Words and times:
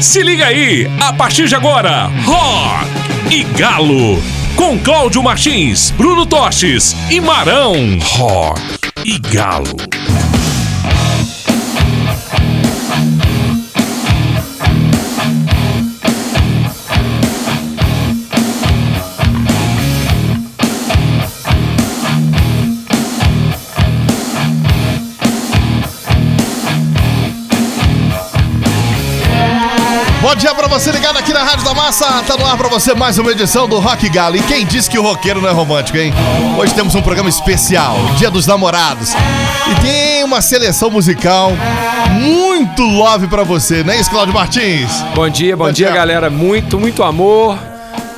Se 0.00 0.22
liga 0.22 0.46
aí, 0.46 0.90
a 0.98 1.12
partir 1.12 1.46
de 1.46 1.54
agora, 1.54 2.10
Rock 2.24 3.34
e 3.34 3.44
Galo. 3.44 4.18
Com 4.56 4.78
Cláudio 4.78 5.22
Martins, 5.22 5.90
Bruno 5.90 6.24
Toches 6.24 6.96
e 7.10 7.20
Marão. 7.20 7.74
Rock 8.00 8.60
e 9.04 9.18
Galo. 9.18 9.76
Dia 30.40 30.54
pra 30.54 30.66
você 30.68 30.90
ligado 30.90 31.18
aqui 31.18 31.34
na 31.34 31.42
Rádio 31.42 31.66
da 31.66 31.74
Massa. 31.74 32.06
Tá 32.26 32.34
no 32.34 32.46
ar 32.46 32.56
pra 32.56 32.66
você 32.66 32.94
mais 32.94 33.18
uma 33.18 33.30
edição 33.30 33.68
do 33.68 33.78
Rock 33.78 34.08
Galo. 34.08 34.36
E 34.36 34.42
quem 34.42 34.64
disse 34.64 34.88
que 34.88 34.98
o 34.98 35.02
roqueiro 35.02 35.38
não 35.42 35.50
é 35.50 35.52
romântico, 35.52 35.98
hein? 35.98 36.14
Hoje 36.56 36.72
temos 36.72 36.94
um 36.94 37.02
programa 37.02 37.28
especial, 37.28 37.94
Dia 38.16 38.30
dos 38.30 38.46
Namorados. 38.46 39.12
E 39.12 39.74
tem 39.82 40.24
uma 40.24 40.40
seleção 40.40 40.90
musical 40.90 41.52
muito 42.18 42.82
love 42.82 43.26
pra 43.26 43.44
você, 43.44 43.84
não 43.84 43.92
é 43.92 44.00
isso, 44.00 44.08
Cláudio 44.10 44.32
Martins? 44.32 44.90
Bom 45.14 45.28
dia, 45.28 45.54
bom, 45.54 45.66
Bom 45.66 45.72
dia, 45.72 45.88
dia. 45.88 45.94
galera. 45.94 46.30
Muito, 46.30 46.80
muito 46.80 47.02
amor, 47.02 47.58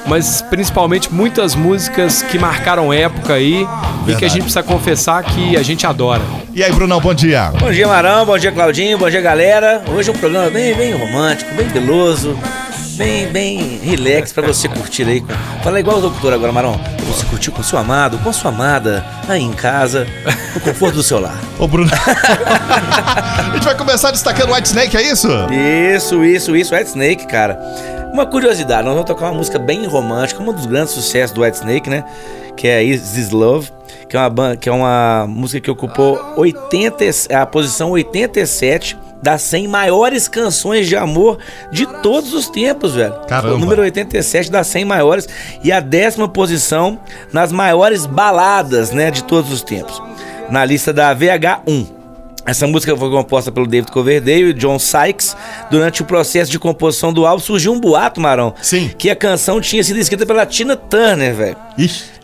mas 0.07 0.43
principalmente 0.43 1.13
muitas 1.13 1.55
músicas 1.55 2.23
que 2.23 2.39
marcaram 2.39 2.93
época 2.93 3.35
aí 3.35 3.63
e 3.63 3.65
que 3.65 4.07
Verdade. 4.07 4.25
a 4.25 4.29
gente 4.29 4.43
precisa 4.43 4.63
confessar 4.63 5.23
que 5.23 5.57
a 5.57 5.63
gente 5.63 5.87
adora. 5.87 6.23
E 6.53 6.63
aí, 6.63 6.73
Brunão, 6.73 7.01
bom 7.01 7.15
dia. 7.15 7.51
Bom 7.59 7.71
dia, 7.71 7.87
Marão. 7.87 8.27
Bom 8.27 8.37
dia, 8.37 8.53
Claudinho. 8.53 8.99
Bom 8.99 9.09
dia, 9.09 9.21
galera. 9.21 9.83
Hoje 9.95 10.11
é 10.11 10.13
um 10.13 10.17
programa 10.17 10.51
bem, 10.51 10.75
bem 10.75 10.93
romântico, 10.93 11.55
bem 11.55 11.67
veloso, 11.69 12.37
bem, 12.97 13.27
bem 13.29 13.81
relax 13.83 14.33
pra 14.33 14.47
você 14.47 14.69
curtir 14.69 15.05
aí. 15.05 15.25
Fala 15.63 15.81
igual 15.81 15.99
o 15.99 16.01
locutor 16.01 16.33
agora, 16.33 16.53
Marão. 16.53 16.79
Você 17.07 17.25
curtir 17.27 17.51
com 17.51 17.63
seu 17.63 17.79
amado, 17.79 18.19
com 18.19 18.33
sua 18.33 18.51
amada, 18.51 19.05
aí 19.29 19.43
em 19.43 19.53
casa, 19.53 20.07
no 20.55 20.61
conforto 20.61 20.97
do 20.97 21.03
seu 21.03 21.21
lar. 21.21 21.39
Ô, 21.59 21.67
Bruno. 21.67 21.91
a 21.95 23.51
gente 23.55 23.65
vai 23.65 23.77
começar 23.77 24.11
destacando 24.11 24.53
White 24.53 24.69
Snake, 24.69 24.97
é 24.97 25.03
isso? 25.03 25.29
Isso, 25.95 26.25
isso, 26.25 26.57
isso. 26.57 26.75
White 26.75 26.89
Snake, 26.89 27.27
cara. 27.27 27.59
Uma 28.13 28.27
curiosidade, 28.27 28.85
nós 28.85 28.93
vamos 28.95 29.09
tocar 29.09 29.27
uma 29.31 29.39
música 29.39 29.59
bem 29.59 29.87
romântica, 29.87 30.43
um 30.43 30.53
dos 30.53 30.67
grandes 30.67 30.93
sucessos 30.93 31.35
do 31.35 31.43
White 31.43 31.57
Snake, 31.59 31.89
né? 31.89 32.05
Que 32.57 32.69
é 32.69 32.83
Is 32.85 33.13
This 33.13 33.31
Love, 33.31 33.71
que 34.09 34.17
é 34.17 34.21
uma, 34.21 34.57
que 34.57 34.69
é 34.69 34.73
uma 34.73 35.25
música 35.27 35.61
que 35.65 35.71
ocupou 35.71 36.21
80, 36.37 37.05
e- 37.05 37.35
a 37.35 37.47
posição 37.47 37.91
87 37.93 38.99
das 39.23 39.41
100 39.43 39.67
maiores 39.69 40.29
canções 40.29 40.87
de 40.89 40.97
amor 40.97 41.39
de 41.71 41.87
todos 42.03 42.35
os 42.35 42.49
tempos, 42.51 42.95
velho. 42.95 43.15
Caramba. 43.27 43.55
O 43.55 43.59
número 43.59 43.81
87 43.83 44.51
das 44.51 44.67
100 44.67 44.85
maiores 44.85 45.29
e 45.65 45.73
a 45.73 45.81
décima 45.81 46.29
posição 46.29 46.99
nas 47.33 47.51
maiores 47.51 48.05
baladas, 48.05 48.91
né, 48.91 49.11
de 49.11 49.25
todos 49.25 49.51
os 49.51 49.63
tempos. 49.63 50.03
Na 50.51 50.65
lista 50.67 50.93
da 50.93 51.15
VH1. 51.17 51.87
Essa 52.45 52.67
música 52.67 52.97
foi 52.97 53.09
composta 53.09 53.53
pelo 53.53 53.67
David 53.69 53.93
Coverdale 53.93 54.51
e 54.51 54.53
John 54.53 54.79
Sykes. 54.79 55.37
Durante 55.71 56.03
o 56.03 56.05
processo 56.05 56.51
de 56.51 56.59
composição 56.59 57.13
do 57.13 57.25
álbum 57.25 57.41
surgiu 57.43 57.73
um 57.73 57.79
boato, 57.79 58.21
Marão. 58.21 58.53
Sim. 58.61 58.91
Que 58.99 59.11
a 59.11 59.17
canção 59.17 59.61
tinha 59.61 59.83
sido 59.85 59.99
escrita 60.01 60.27
pela 60.27 60.45
Tina 60.45 60.75
Turner, 60.77 61.35
velho. 61.35 61.57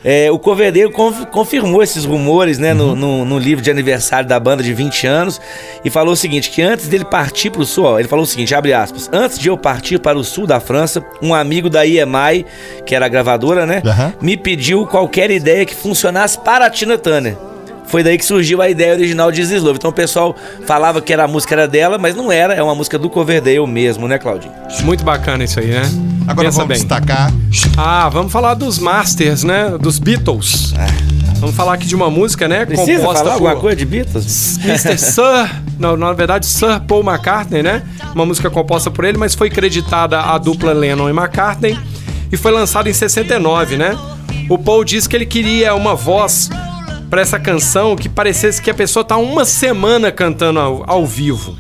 É, 0.05 0.31
o 0.31 0.39
Coverdale 0.39 0.93
conf- 0.93 1.25
confirmou 1.27 1.83
esses 1.83 2.05
rumores, 2.05 2.59
né, 2.59 2.75
no, 2.75 2.95
no- 2.97 3.25
no 3.25 3.39
livro 3.39 3.63
de 3.65 3.71
aniversário 3.71 4.29
da 4.29 4.39
banda 4.39 4.63
de 4.63 4.73
20 4.75 5.07
anos 5.07 5.41
e 5.85 5.91
falou 5.91 6.13
o 6.15 6.17
seguinte, 6.17 6.51
que 6.51 6.63
antes 6.63 6.87
dele 6.89 7.05
partir 7.05 7.51
para 7.51 7.63
o 7.63 7.67
sul, 7.67 7.85
ó, 7.85 7.99
ele 7.99 8.07
falou 8.09 8.25
o 8.25 8.27
seguinte, 8.27 8.55
abre 8.55 8.73
aspas, 8.73 9.09
antes 9.13 9.39
de 9.39 9.49
eu 9.49 9.57
partir 9.57 9.99
para 9.99 10.19
o 10.19 10.23
sul 10.25 10.47
da 10.47 10.61
França, 10.61 11.05
um 11.23 11.35
amigo 11.35 11.69
da 11.71 11.85
EMI, 11.87 12.45
que 12.87 12.95
era 12.95 13.07
a 13.07 13.09
gravadora, 13.09 13.67
né, 13.67 13.83
Aham. 13.85 14.13
me 14.21 14.37
pediu 14.37 14.87
qualquer 14.87 15.31
ideia 15.31 15.65
que 15.65 15.75
funcionasse 15.75 16.39
para 16.39 16.67
a 16.67 16.71
Tina 16.71 16.97
Turner. 16.99 17.37
Foi 17.89 18.03
daí 18.03 18.19
que 18.19 18.25
surgiu 18.25 18.61
a 18.61 18.69
ideia 18.69 18.93
original 18.93 19.33
de 19.33 19.47
This 19.47 19.63
Love. 19.63 19.77
Então 19.77 19.91
o 19.91 19.95
pessoal 19.95 20.37
falava 20.67 21.01
que 21.01 21.13
era 21.13 21.25
a 21.25 21.29
música 21.29 21.55
era 21.55 21.67
dela, 21.67 21.99
mas 21.99 22.15
não 22.15 22.31
era, 22.31 22.55
é 22.55 22.63
uma 22.63 22.75
música 22.75 22.99
do 22.99 23.09
Coverdale 23.09 23.67
mesmo, 23.67 24.07
né, 24.07 24.19
Claudinho? 24.19 24.53
Muito 24.85 25.03
bacana 25.03 25.45
isso 25.45 25.59
aí, 25.59 25.69
né? 25.69 25.83
Agora 26.27 26.49
Pensa 26.49 26.59
vamos 26.59 26.69
bem. 26.69 26.79
destacar. 26.79 27.33
Ah, 27.77 28.09
vamos 28.11 28.31
falar 28.31 28.55
dos 28.55 28.79
Masters, 28.79 29.43
né? 29.43 29.71
Dos 29.81 29.99
Beatles. 29.99 30.75
Vamos 31.39 31.55
falar 31.55 31.75
aqui 31.75 31.87
de 31.87 31.95
uma 31.95 32.11
música, 32.11 32.47
né? 32.47 32.63
É. 32.63 32.67
Precisa 32.67 32.99
composta 32.99 33.19
falar 33.21 33.35
alguma 33.35 33.55
por 33.55 33.61
coisa 33.63 33.77
de 33.77 33.87
Beatles? 33.87 34.59
Mr. 34.63 34.99
Sir, 34.99 35.63
não, 35.79 35.97
na 35.97 36.13
verdade 36.13 36.45
Sir 36.47 36.81
Paul 36.87 37.03
McCartney, 37.03 37.63
né? 37.63 37.83
Uma 38.15 38.27
música 38.27 38.51
composta 38.51 38.91
por 38.91 39.05
ele, 39.05 39.17
mas 39.17 39.35
foi 39.35 39.49
creditada 39.49 40.21
à 40.21 40.37
dupla 40.37 40.73
Lennon 40.73 41.09
e 41.09 41.13
McCartney 41.13 41.79
e 42.31 42.37
foi 42.37 42.53
lançada 42.53 42.91
em 42.91 42.93
69, 42.93 43.77
né? 43.77 43.97
O 44.51 44.59
Paul 44.59 44.85
disse 44.85 45.09
que 45.09 45.17
ele 45.17 45.27
queria 45.27 45.75
uma 45.75 45.95
voz 45.95 46.51
para 47.09 47.21
essa 47.21 47.39
canção 47.39 47.97
que 47.97 48.09
parecesse 48.09 48.61
que 48.61 48.71
a 48.71 48.75
pessoa 48.75 49.05
tá 49.05 49.17
uma 49.17 49.45
semana 49.45 50.13
cantando 50.13 50.61
ao, 50.61 50.85
ao 50.87 51.07
vivo. 51.07 51.57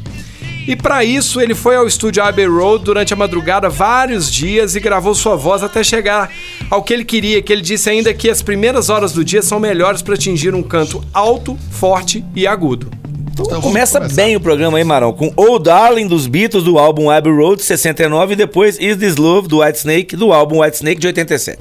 E 0.66 0.76
para 0.76 1.02
isso 1.02 1.40
ele 1.40 1.54
foi 1.54 1.76
ao 1.76 1.86
estúdio 1.86 2.22
Abbey 2.22 2.46
Road 2.46 2.84
durante 2.84 3.14
a 3.14 3.16
madrugada 3.16 3.70
vários 3.70 4.30
dias 4.30 4.76
e 4.76 4.80
gravou 4.80 5.14
sua 5.14 5.34
voz 5.34 5.62
até 5.62 5.82
chegar 5.82 6.30
ao 6.68 6.82
que 6.82 6.92
ele 6.92 7.06
queria, 7.06 7.40
que 7.40 7.50
ele 7.50 7.62
disse 7.62 7.88
ainda 7.88 8.12
que 8.12 8.28
as 8.28 8.42
primeiras 8.42 8.90
horas 8.90 9.12
do 9.12 9.24
dia 9.24 9.40
são 9.40 9.58
melhores 9.58 10.02
para 10.02 10.12
atingir 10.12 10.54
um 10.54 10.62
canto 10.62 11.02
alto, 11.14 11.58
forte 11.70 12.22
e 12.36 12.46
agudo. 12.46 12.90
Então 13.32 13.46
vamos 13.46 13.64
Começa 13.64 13.98
bem 14.00 14.36
o 14.36 14.40
programa 14.40 14.76
aí, 14.76 14.84
Marão, 14.84 15.12
com 15.12 15.32
Oh 15.36 15.58
Darling 15.58 16.06
dos 16.06 16.26
Beatles 16.26 16.64
do 16.64 16.78
álbum 16.78 17.08
Abbey 17.08 17.32
Road 17.32 17.62
69 17.62 18.34
e 18.34 18.36
depois 18.36 18.78
Is 18.78 18.98
This 18.98 19.16
Love 19.16 19.48
do 19.48 19.60
White 19.60 19.78
Snake 19.78 20.16
do 20.16 20.34
álbum 20.34 20.60
White 20.60 20.76
Snake 20.76 21.00
de 21.00 21.06
87. 21.06 21.58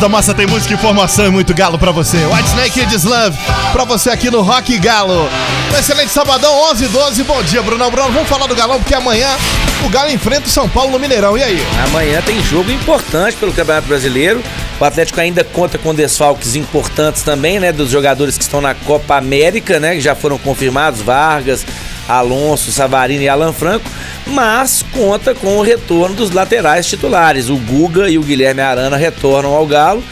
Da 0.00 0.08
Massa 0.08 0.32
tem 0.32 0.46
música, 0.46 0.74
informação 0.74 1.26
e 1.26 1.30
muito 1.30 1.52
galo 1.52 1.76
pra 1.76 1.90
você. 1.90 2.18
White 2.18 2.48
Snake 2.50 2.70
Kids 2.70 3.02
Love 3.02 3.36
pra 3.72 3.84
você 3.84 4.10
aqui 4.10 4.30
no 4.30 4.42
Rock 4.42 4.78
Galo. 4.78 5.28
Um 5.74 5.76
excelente 5.76 6.12
sabadão, 6.12 6.54
11 6.70 6.84
e 6.84 6.88
12. 6.88 7.24
Bom 7.24 7.42
dia, 7.42 7.60
Brunão 7.62 7.90
Bruno. 7.90 8.12
Vamos 8.12 8.28
falar 8.28 8.46
do 8.46 8.54
Galão 8.54 8.78
porque 8.78 8.94
amanhã 8.94 9.28
o 9.84 9.88
Galo 9.88 10.08
enfrenta 10.08 10.46
o 10.46 10.50
São 10.50 10.68
Paulo 10.68 10.92
no 10.92 11.00
Mineirão. 11.00 11.36
E 11.36 11.42
aí? 11.42 11.58
Amanhã 11.88 12.22
tem 12.22 12.40
jogo 12.44 12.70
importante 12.70 13.36
pelo 13.36 13.52
Campeonato 13.52 13.88
Brasileiro. 13.88 14.40
O 14.78 14.84
Atlético 14.84 15.20
ainda 15.20 15.42
conta 15.42 15.78
com 15.78 15.92
desfalques 15.92 16.54
importantes 16.54 17.22
também, 17.22 17.58
né? 17.58 17.72
Dos 17.72 17.90
jogadores 17.90 18.38
que 18.38 18.44
estão 18.44 18.60
na 18.60 18.74
Copa 18.74 19.16
América, 19.16 19.80
né? 19.80 19.96
Que 19.96 20.00
já 20.00 20.14
foram 20.14 20.38
confirmados: 20.38 21.02
Vargas, 21.02 21.66
Alonso, 22.08 22.70
Savarino 22.70 23.22
e 23.22 23.28
Alan 23.28 23.52
Franco. 23.52 23.90
Mas 24.30 24.84
conta 24.92 25.34
com 25.34 25.56
o 25.56 25.62
retorno 25.62 26.14
dos 26.14 26.30
laterais 26.30 26.86
titulares. 26.86 27.48
O 27.48 27.56
Guga 27.56 28.10
e 28.10 28.18
o 28.18 28.22
Guilherme 28.22 28.60
Arana 28.60 28.96
retornam 28.96 29.54
ao 29.54 29.66
Galo. 29.66 30.04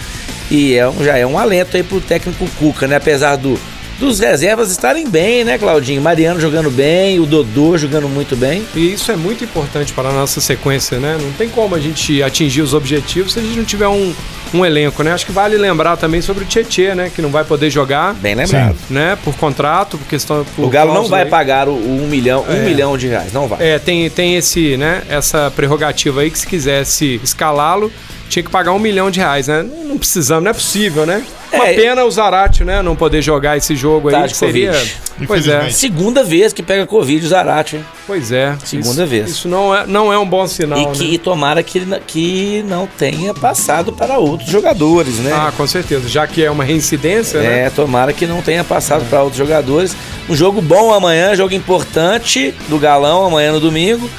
E 0.50 0.74
é 0.74 0.90
já 1.02 1.16
é 1.16 1.26
um 1.26 1.38
alento 1.38 1.76
aí 1.76 1.82
pro 1.82 2.00
técnico 2.00 2.48
Cuca, 2.58 2.86
né? 2.86 2.96
Apesar 2.96 3.36
do, 3.36 3.58
dos 3.98 4.20
reservas 4.20 4.70
estarem 4.70 5.08
bem, 5.08 5.44
né, 5.44 5.56
Claudinho? 5.58 6.02
Mariano 6.02 6.40
jogando 6.40 6.70
bem, 6.70 7.18
o 7.18 7.26
Dodô 7.26 7.76
jogando 7.78 8.08
muito 8.08 8.36
bem. 8.36 8.64
E 8.74 8.92
isso 8.92 9.10
é 9.10 9.16
muito 9.16 9.42
importante 9.44 9.92
para 9.92 10.08
a 10.10 10.12
nossa 10.12 10.40
sequência, 10.40 10.98
né? 10.98 11.16
Não 11.20 11.32
tem 11.32 11.48
como 11.48 11.74
a 11.74 11.80
gente 11.80 12.22
atingir 12.22 12.60
os 12.62 12.74
objetivos 12.74 13.32
se 13.32 13.38
a 13.38 13.42
gente 13.42 13.56
não 13.56 13.64
tiver 13.64 13.88
um, 13.88 14.14
um 14.52 14.64
elenco, 14.64 15.02
né? 15.02 15.12
Acho 15.12 15.24
que 15.26 15.32
vale 15.32 15.56
lembrar 15.56 15.96
também 15.96 16.20
sobre 16.20 16.44
o 16.44 16.46
Tietê, 16.46 16.94
né? 16.94 17.10
Que 17.14 17.22
não 17.22 17.30
vai 17.30 17.44
poder 17.44 17.70
jogar, 17.70 18.14
Bem 18.14 18.34
lembrado. 18.34 18.76
né? 18.90 19.16
Por 19.24 19.34
contrato, 19.36 19.96
por 19.98 20.06
questão... 20.06 20.44
Por 20.54 20.66
O 20.66 20.68
Galo 20.68 20.92
não 20.92 21.06
vai 21.08 21.22
aí. 21.22 21.28
pagar 21.30 21.68
o, 21.68 21.72
o 21.72 22.02
um 22.04 22.06
milhão, 22.06 22.44
um 22.48 22.52
É. 22.52 22.64
milhão 22.64 22.96
de 22.98 23.08
reais, 23.08 23.32
não 23.32 23.48
vai. 23.48 23.66
É, 23.66 23.78
tem, 23.78 24.08
tem 24.10 24.36
esse, 24.36 24.76
né, 24.76 25.02
essa 25.08 25.50
prerrogativa 25.54 26.20
aí 26.20 26.30
que 26.30 26.38
se 26.38 26.46
quisesse 26.46 27.20
escalá-lo, 27.24 27.90
tinha 28.28 28.42
que 28.42 28.50
pagar 28.50 28.72
um 28.72 28.78
milhão 28.78 29.10
de 29.10 29.20
reais, 29.20 29.48
né? 29.48 29.62
Não, 29.62 29.84
não 29.88 29.98
precisamos, 29.98 30.44
não 30.44 30.50
é 30.50 30.54
possível, 30.54 31.06
né? 31.06 31.22
Uma 31.52 31.68
É. 31.68 31.74
pena 31.74 32.04
o 32.04 32.10
Zarate, 32.10 32.64
né, 32.64 32.82
não 32.82 32.96
poder 32.96 33.22
jogar 33.22 33.56
esse 33.56 33.76
jogo 33.76 34.10
Tá 34.10 34.18
aí, 34.18 34.22
de 34.24 34.30
que 34.30 34.36
seria... 34.36 34.72
Covid. 34.72 34.96
Pois 35.28 35.48
é. 35.48 35.70
Segunda 35.70 36.22
vez 36.24 36.52
que 36.52 36.62
pega 36.62 36.84
Covid 36.86 37.24
o 37.24 37.28
Zarate, 37.28 37.76
hein? 37.76 37.84
pois 38.06 38.30
é. 38.32 38.54
Segunda 38.64 38.90
Isso- 39.02 39.06
vez. 39.06 39.30
Isso 39.30 39.48
não 39.48 39.74
é, 39.74 39.86
não 39.86 40.12
é 40.12 40.18
um 40.18 40.28
bom 40.28 40.46
sinal, 40.46 40.78
e 40.78 40.86
que 40.86 41.04
né? 41.04 41.10
e 41.14 41.18
tomara 41.18 41.62
que, 41.62 41.78
ele, 41.78 42.00
que 42.06 42.64
não 42.68 42.86
tenha 42.86 43.32
passado 43.32 43.92
para 43.92 44.18
outros 44.18 44.50
jogadores, 44.50 45.14
né? 45.20 45.32
Ah, 45.32 45.52
com 45.56 45.66
certeza. 45.66 46.08
Já 46.08 46.26
que 46.26 46.44
é 46.44 46.50
uma 46.50 46.64
reincidência, 46.64 47.40
né? 47.40 47.66
É, 47.66 47.70
tomara 47.70 48.12
que 48.12 48.26
não 48.26 48.42
tenha 48.42 48.62
passado 48.64 49.08
para 49.08 49.22
outros 49.22 49.38
jogadores. 49.38 49.96
Um 50.28 50.34
jogo 50.36 50.60
bom 50.60 50.92
amanhã, 50.92 51.34
jogo 51.34 51.54
importante 51.54 52.52
do 52.68 52.78
Galão 52.78 53.24
amanhã 53.24 53.52
no 53.52 53.60
domingo. 53.60 54.10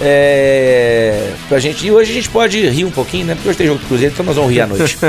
É, 0.00 1.30
pra 1.48 1.58
gente, 1.58 1.86
e 1.86 1.92
hoje 1.92 2.10
a 2.10 2.14
gente 2.14 2.28
pode 2.30 2.68
rir 2.68 2.84
um 2.84 2.90
pouquinho, 2.90 3.26
né? 3.26 3.34
Porque 3.34 3.48
hoje 3.50 3.58
tem 3.58 3.66
jogo 3.66 3.78
do 3.80 3.86
Cruzeiro, 3.86 4.12
então 4.12 4.24
nós 4.26 4.36
vamos 4.36 4.50
rir 4.52 4.60
à 4.62 4.66
noite. 4.66 4.98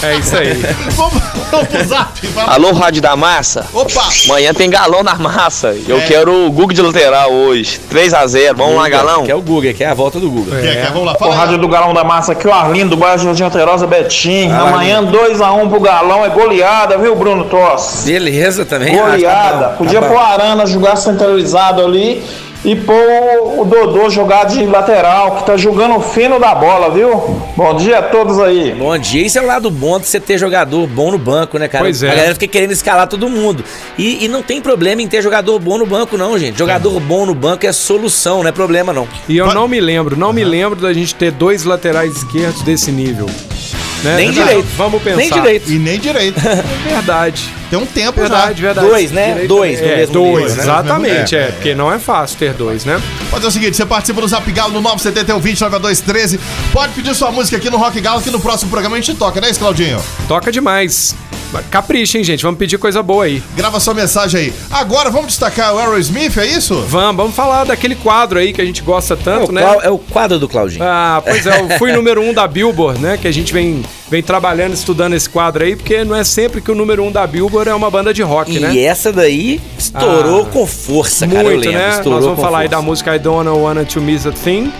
É 0.00 0.16
isso 0.16 0.36
aí. 0.36 0.54
Vamos, 0.92 1.20
vamos 1.50 1.68
pro 1.68 1.84
zap. 1.84 2.26
Fala. 2.28 2.52
Alô, 2.54 2.72
Rádio 2.72 3.02
da 3.02 3.16
Massa? 3.16 3.66
Opa! 3.72 4.02
Amanhã 4.26 4.54
tem 4.54 4.70
galão 4.70 5.02
na 5.02 5.16
massa. 5.16 5.74
Eu 5.88 5.98
É. 5.98 6.00
quero 6.02 6.46
o 6.46 6.50
Google 6.52 6.72
de 6.72 6.82
lateral 6.82 7.32
hoje. 7.32 7.80
3x0. 7.92 8.54
Vamos 8.56 8.76
lá, 8.76 8.88
galão? 8.88 9.24
Que 9.24 9.32
é 9.32 9.34
o 9.34 9.40
Guga, 9.42 9.72
que 9.74 9.82
é 9.82 9.88
a 9.88 9.94
volta 9.94 10.20
do 10.20 10.30
Guga. 10.30 10.60
Quer, 10.60 10.74
quer? 10.82 10.92
Vamos 10.92 11.04
lá, 11.06 11.14
fala. 11.16 11.32
aí. 11.32 11.38
Rádio 11.38 11.58
do 11.58 11.66
Galão 11.68 11.92
da 11.92 12.04
Massa, 12.04 12.32
aqui 12.32 12.46
o 12.46 12.52
Arlindo, 12.52 12.90
do 12.90 12.96
bairro 12.96 13.18
Jardim 13.18 13.42
Alterosa, 13.42 13.86
Betim. 13.88 14.50
Ah, 14.52 14.68
Amanhã 14.68 15.02
2x1 15.02 15.68
pro 15.68 15.80
Galão, 15.80 16.24
é 16.24 16.28
goleada, 16.28 16.96
viu, 16.96 17.16
Bruno 17.16 17.44
Toss? 17.46 18.04
Beleza 18.06 18.64
também. 18.64 18.96
Goleada. 18.96 19.66
Ah, 19.66 19.68
tá 19.70 19.74
Podia 19.76 20.00
tá 20.00 20.06
pôr 20.06 20.16
bom. 20.16 20.22
o 20.22 20.24
Arana 20.26 20.64
jogar 20.66 20.94
centralizado 20.96 21.84
ali 21.84 22.22
e 22.64 22.74
pôr 22.74 23.60
o 23.60 23.64
Dodô 23.64 24.10
jogar 24.10 24.44
de 24.44 24.64
lateral, 24.66 25.36
que 25.36 25.46
tá 25.46 25.56
jogando 25.56 26.00
fino 26.00 26.40
da 26.40 26.54
bola, 26.54 26.90
viu? 26.90 27.10
Bom 27.56 27.74
dia 27.76 27.98
a 27.98 28.02
todos 28.02 28.38
aí. 28.40 28.74
Bom 28.74 28.96
dia, 28.98 29.24
isso 29.24 29.38
é 29.38 29.42
o 29.42 29.46
lado 29.46 29.70
bom 29.70 29.98
de 29.98 30.06
você 30.06 30.18
ter 30.18 30.38
jogador 30.38 30.86
bom 30.86 31.12
no 31.12 31.18
banco, 31.18 31.58
né, 31.58 31.68
cara? 31.68 31.84
Pois 31.84 32.02
é. 32.02 32.10
A 32.10 32.14
galera 32.14 32.34
fica 32.34 32.48
querendo 32.48 32.72
escalar 32.72 33.06
todo 33.06 33.28
mundo. 33.28 33.64
E, 33.96 34.24
e 34.24 34.28
não 34.28 34.42
tem 34.42 34.60
problema 34.60 35.02
em 35.02 35.08
ter 35.08 35.22
jogador 35.22 35.58
bom 35.58 35.78
no 35.78 35.86
banco, 35.86 36.16
não, 36.16 36.38
gente. 36.38 36.58
Jogador 36.58 36.98
bom 37.00 37.26
no 37.26 37.34
banco 37.34 37.66
é 37.66 37.72
solução, 37.72 38.42
não 38.42 38.48
é 38.48 38.52
problema, 38.52 38.92
não. 38.92 39.06
E 39.28 39.36
eu 39.36 39.54
não 39.54 39.68
me 39.68 39.80
lembro, 39.80 40.16
não 40.16 40.32
me 40.32 40.44
lembro 40.44 40.80
da 40.80 40.92
gente 40.92 41.14
ter 41.14 41.30
dois 41.30 41.64
laterais 41.64 42.16
esquerdos 42.16 42.62
desse 42.62 42.90
nível. 42.90 43.26
Né? 44.02 44.16
Nem 44.16 44.30
Verdade. 44.32 44.48
direito. 44.48 44.68
Vamos 44.76 45.02
pensar. 45.02 45.16
Nem 45.16 45.30
direito. 45.30 45.70
E 45.72 45.78
nem 45.78 45.98
direito. 45.98 46.38
É 46.38 46.62
verdade. 46.94 47.48
Tem 47.68 47.78
um 47.78 47.84
tempo 47.84 48.18
Verdade, 48.20 48.62
já. 48.62 48.68
verdade. 48.68 48.86
Dois, 48.88 49.10
né? 49.12 49.26
Direito- 49.28 49.48
Dois 49.48 49.78
é, 49.82 49.96
mesmo 49.98 50.12
dois, 50.14 50.32
nível, 50.44 50.56
né? 50.56 50.62
exatamente, 50.62 51.36
É, 51.36 51.38
é, 51.38 51.42
é, 51.42 51.46
porque 51.52 51.74
não 51.74 51.92
é 51.92 51.98
fácil 51.98 52.38
ter 52.38 52.54
dois, 52.54 52.84
né? 52.86 52.98
Fazer 53.30 53.46
o 53.46 53.50
seguinte, 53.50 53.76
você 53.76 53.84
participa 53.84 54.20
do 54.22 54.28
Zap 54.28 54.50
Galo 54.52 54.72
no 54.72 54.80
971 54.80 55.38
20 55.38 55.60
9213. 55.60 56.40
Pode 56.72 56.92
pedir 56.94 57.14
sua 57.14 57.30
música 57.30 57.56
aqui 57.58 57.68
no 57.68 57.76
Rock 57.76 58.00
Galo, 58.00 58.22
que 58.22 58.30
no 58.30 58.40
próximo 58.40 58.70
programa 58.70 58.96
a 58.96 59.00
gente 59.00 59.14
toca, 59.18 59.38
né, 59.40 59.52
Claudinho? 59.52 60.02
Toca 60.26 60.50
demais. 60.50 61.14
Capricha, 61.70 62.18
hein, 62.18 62.24
gente? 62.24 62.42
Vamos 62.42 62.58
pedir 62.58 62.78
coisa 62.78 63.02
boa 63.02 63.24
aí. 63.24 63.42
Grava 63.56 63.80
sua 63.80 63.94
mensagem 63.94 64.40
aí. 64.40 64.52
Agora 64.70 65.10
vamos 65.10 65.28
destacar 65.28 65.74
o 65.74 65.78
Aerosmith, 65.78 66.36
é 66.38 66.46
isso? 66.46 66.74
Vamos, 66.88 67.16
vamos 67.16 67.34
falar 67.34 67.64
daquele 67.64 67.94
quadro 67.94 68.38
aí 68.38 68.52
que 68.52 68.60
a 68.60 68.64
gente 68.64 68.82
gosta 68.82 69.14
É 69.14 69.16
tanto, 69.16 69.50
o, 69.50 69.52
né? 69.54 69.62
qual- 69.62 69.82
é 69.82 69.90
o 69.90 69.98
quadro 69.98 70.38
do 70.38 70.48
Claudinho. 70.48 70.82
Ah, 70.84 71.22
pois 71.24 71.46
é, 71.46 71.60
eu 71.60 71.68
fui 71.78 71.92
número 71.92 72.20
um 72.20 72.32
da 72.34 72.46
Billboard, 72.46 73.00
né? 73.00 73.16
Que 73.16 73.26
a 73.26 73.32
gente 73.32 73.52
vem, 73.52 73.82
vem 74.10 74.22
trabalhando, 74.22 74.74
estudando 74.74 75.14
esse 75.14 75.28
quadro 75.28 75.64
aí, 75.64 75.74
porque 75.74 76.04
não 76.04 76.14
é 76.14 76.22
sempre 76.24 76.60
que 76.60 76.70
o 76.70 76.74
número 76.74 77.02
um 77.02 77.10
da 77.10 77.26
Billboard 77.26 77.70
é 77.70 77.74
uma 77.74 77.90
banda 77.90 78.12
de 78.12 78.22
rock, 78.22 78.54
e 78.56 78.60
né? 78.60 78.78
essa 78.80 79.12
daí 79.12 79.60
estourou 79.78 80.42
Ah, 80.42 80.52
com 80.52 80.66
força, 80.66 81.26
cara. 81.26 81.40
eu 81.40 81.44
Muito, 81.52 81.64
lembro. 81.66 81.80
né? 81.80 81.88
Estourou 81.90 82.12
Nós 82.12 82.24
vamos 82.24 82.36
com 82.38 82.44
falar 82.44 82.58
aí 82.60 82.68
força. 82.68 82.76
da 82.76 82.82
música 82.86 83.16
I 83.16 83.18
Don't 83.18 83.48
Wanna 83.48 83.84
to 83.84 84.00
Miss 84.00 84.26
a 84.26 84.32
Thing, 84.32 84.72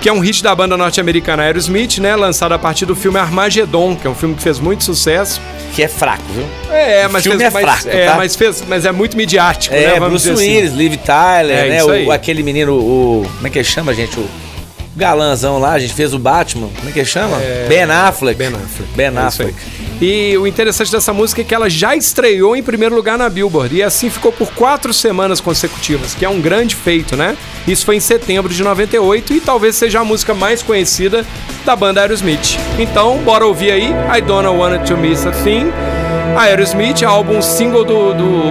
que 0.00 0.08
é 0.08 0.12
um 0.12 0.20
hit 0.20 0.42
da 0.42 0.54
banda 0.54 0.76
norte-americana 0.76 1.42
Aerosmith, 1.42 1.98
né? 1.98 2.14
Lançado 2.16 2.52
a 2.52 2.58
partir 2.58 2.86
do 2.86 2.94
filme 2.94 3.18
Armageddon, 3.18 3.96
que 3.96 4.06
é 4.06 4.10
um 4.10 4.14
filme 4.14 4.34
que 4.34 4.42
fez 4.42 4.58
muito 4.60 4.84
sucesso. 4.84 5.40
Que 5.74 5.82
é 5.82 5.88
fraco, 5.88 6.22
viu? 6.32 6.44
É, 6.74 7.06
O 7.06 7.12
mas 7.12 7.22
filme 7.24 7.38
fez, 7.38 7.50
é 7.50 7.54
mas, 7.54 7.64
fraco, 7.64 7.96
é, 7.96 8.06
tá? 8.06 8.14
mas 8.16 8.36
fez, 8.36 8.64
mas 8.68 8.84
é 8.86 8.92
muito 8.92 9.16
midiático, 9.16 9.74
né? 9.74 9.82
É, 9.84 9.90
Vamos 10.00 10.22
Bruce 10.22 10.30
dizer 10.30 10.42
assim. 10.42 10.56
Willis, 10.56 10.72
Liv 10.72 10.96
Tyler, 10.98 11.56
É, 11.58 11.68
né? 11.68 11.84
O, 11.84 12.10
aquele 12.12 12.42
menino, 12.42 12.74
o. 12.74 13.28
Como 13.36 13.46
é 13.46 13.50
que 13.50 13.58
ele 13.58 13.64
chama, 13.64 13.92
gente? 13.94 14.18
O 14.18 14.28
galanzão 14.96 15.58
lá, 15.58 15.72
a 15.72 15.78
gente 15.78 15.94
fez 15.94 16.12
o 16.12 16.18
Batman. 16.18 16.68
Como 16.76 16.88
é 16.88 16.92
que 16.92 16.98
ele 16.98 17.06
chama? 17.06 17.36
Ben 17.68 17.82
Affleck. 17.84 18.36
Ben 18.38 18.48
Affleck. 18.48 18.92
Ben 18.96 19.06
É 19.06 19.18
Affleck. 19.18 19.54
E 20.00 20.36
o 20.38 20.46
interessante 20.46 20.92
dessa 20.92 21.12
música 21.12 21.40
é 21.40 21.44
que 21.44 21.54
ela 21.54 21.68
já 21.68 21.96
estreou 21.96 22.54
em 22.54 22.62
primeiro 22.62 22.94
lugar 22.94 23.18
na 23.18 23.28
Billboard 23.28 23.74
e 23.74 23.82
assim 23.82 24.08
ficou 24.08 24.30
por 24.30 24.52
quatro 24.52 24.92
semanas 24.92 25.40
consecutivas, 25.40 26.14
que 26.14 26.24
é 26.24 26.28
um 26.28 26.40
grande 26.40 26.76
feito, 26.76 27.16
né? 27.16 27.36
Isso 27.66 27.84
foi 27.84 27.96
em 27.96 28.00
setembro 28.00 28.52
de 28.52 28.62
98 28.62 29.32
e 29.34 29.40
talvez 29.40 29.74
seja 29.74 30.00
a 30.00 30.04
música 30.04 30.34
mais 30.34 30.62
conhecida 30.62 31.26
da 31.64 31.74
banda 31.74 32.00
Aerosmith. 32.00 32.58
Então, 32.78 33.18
bora 33.18 33.44
ouvir 33.44 33.72
aí 33.72 33.92
I 34.16 34.20
Don't 34.20 34.46
Wanna 34.46 34.78
to 34.78 34.96
Miss 34.96 35.26
a 35.26 35.32
Thing. 35.32 35.72
Aerosmith, 36.36 37.02
álbum 37.02 37.42
single 37.42 37.84
do, 37.84 38.14
do 38.14 38.42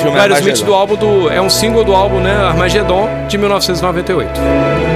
Filme 0.00 0.18
Aerosmith 0.20 0.62
do 0.62 0.72
álbum 0.72 0.94
do 0.94 1.30
é 1.30 1.40
um 1.40 1.50
single 1.50 1.82
do 1.82 1.94
álbum, 1.94 2.20
né, 2.20 2.32
Armageddon 2.32 3.08
de 3.28 3.36
1998. 3.36 4.95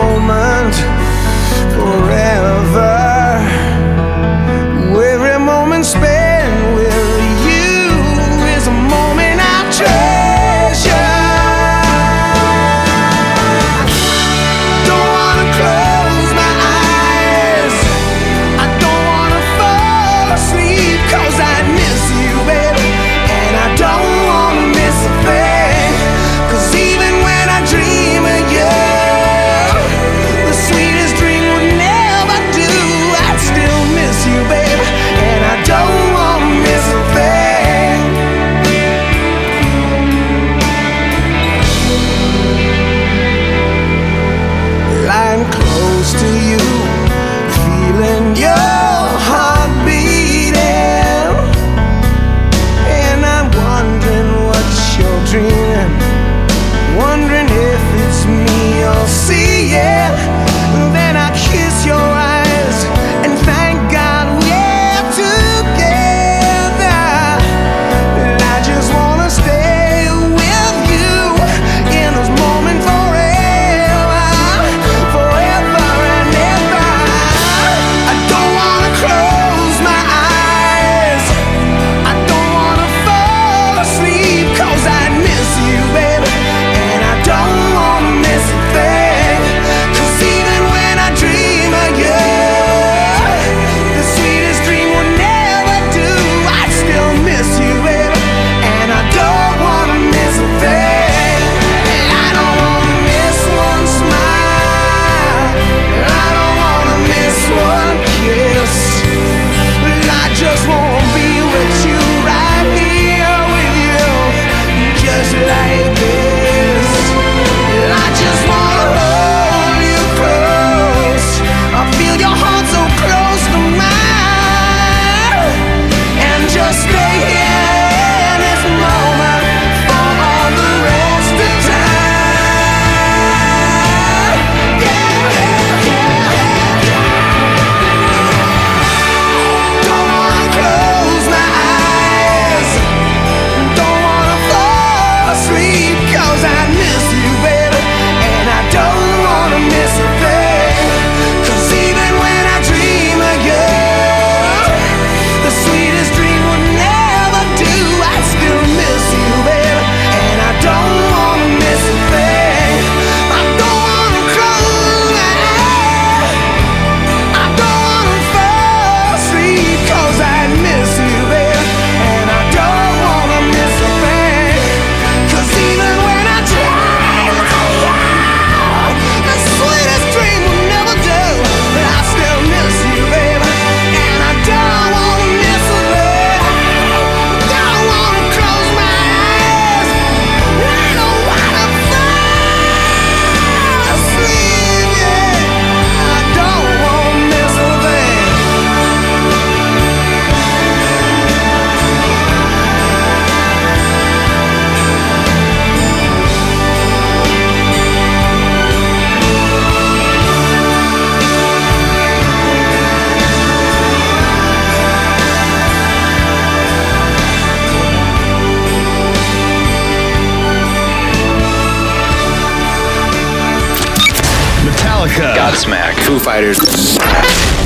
Fighters. 226.41 226.97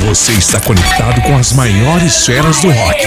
Você 0.04 0.32
está 0.32 0.60
conectado 0.60 1.22
com 1.22 1.36
as 1.38 1.52
maiores 1.54 2.26
feras 2.26 2.60
do 2.60 2.70
rock. 2.70 3.06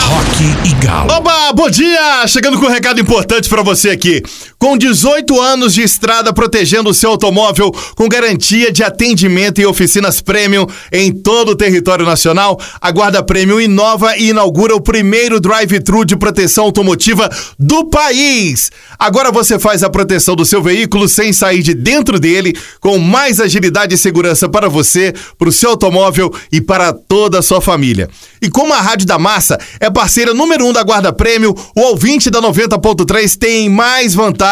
Rock 0.00 0.44
e 0.64 0.74
Galo. 0.84 1.12
Oba, 1.12 1.52
bom 1.52 1.68
dia! 1.68 2.26
Chegando 2.28 2.58
com 2.60 2.66
um 2.66 2.70
recado 2.70 3.00
importante 3.00 3.48
pra 3.48 3.62
você 3.62 3.90
aqui. 3.90 4.22
Com 4.62 4.78
18 4.78 5.40
anos 5.40 5.74
de 5.74 5.82
estrada 5.82 6.32
protegendo 6.32 6.90
o 6.90 6.94
seu 6.94 7.10
automóvel 7.10 7.74
com 7.96 8.08
garantia 8.08 8.70
de 8.70 8.84
atendimento 8.84 9.60
e 9.60 9.66
oficinas 9.66 10.20
premium 10.20 10.68
em 10.92 11.10
todo 11.10 11.48
o 11.48 11.56
território 11.56 12.06
nacional, 12.06 12.60
a 12.80 12.92
Guarda 12.92 13.24
Premium 13.24 13.60
inova 13.60 14.16
e 14.16 14.28
inaugura 14.28 14.72
o 14.76 14.80
primeiro 14.80 15.40
drive-thru 15.40 16.04
de 16.04 16.14
proteção 16.14 16.62
automotiva 16.62 17.28
do 17.58 17.86
país. 17.86 18.70
Agora 18.96 19.32
você 19.32 19.58
faz 19.58 19.82
a 19.82 19.90
proteção 19.90 20.36
do 20.36 20.44
seu 20.44 20.62
veículo 20.62 21.08
sem 21.08 21.32
sair 21.32 21.60
de 21.60 21.74
dentro 21.74 22.20
dele, 22.20 22.56
com 22.78 22.98
mais 22.98 23.40
agilidade 23.40 23.96
e 23.96 23.98
segurança 23.98 24.48
para 24.48 24.68
você, 24.68 25.12
para 25.36 25.48
o 25.48 25.52
seu 25.52 25.70
automóvel 25.70 26.32
e 26.52 26.60
para 26.60 26.92
toda 26.92 27.40
a 27.40 27.42
sua 27.42 27.60
família. 27.60 28.08
E 28.40 28.48
como 28.48 28.72
a 28.72 28.80
Rádio 28.80 29.08
da 29.08 29.18
Massa 29.18 29.58
é 29.80 29.90
parceira 29.90 30.32
número 30.32 30.64
um 30.64 30.72
da 30.72 30.84
Guarda 30.84 31.12
Prêmio, 31.12 31.52
o 31.74 31.80
ouvinte 31.80 32.30
da 32.30 32.40
90.3 32.40 33.36
tem 33.36 33.68
mais 33.68 34.14
vantagens 34.14 34.51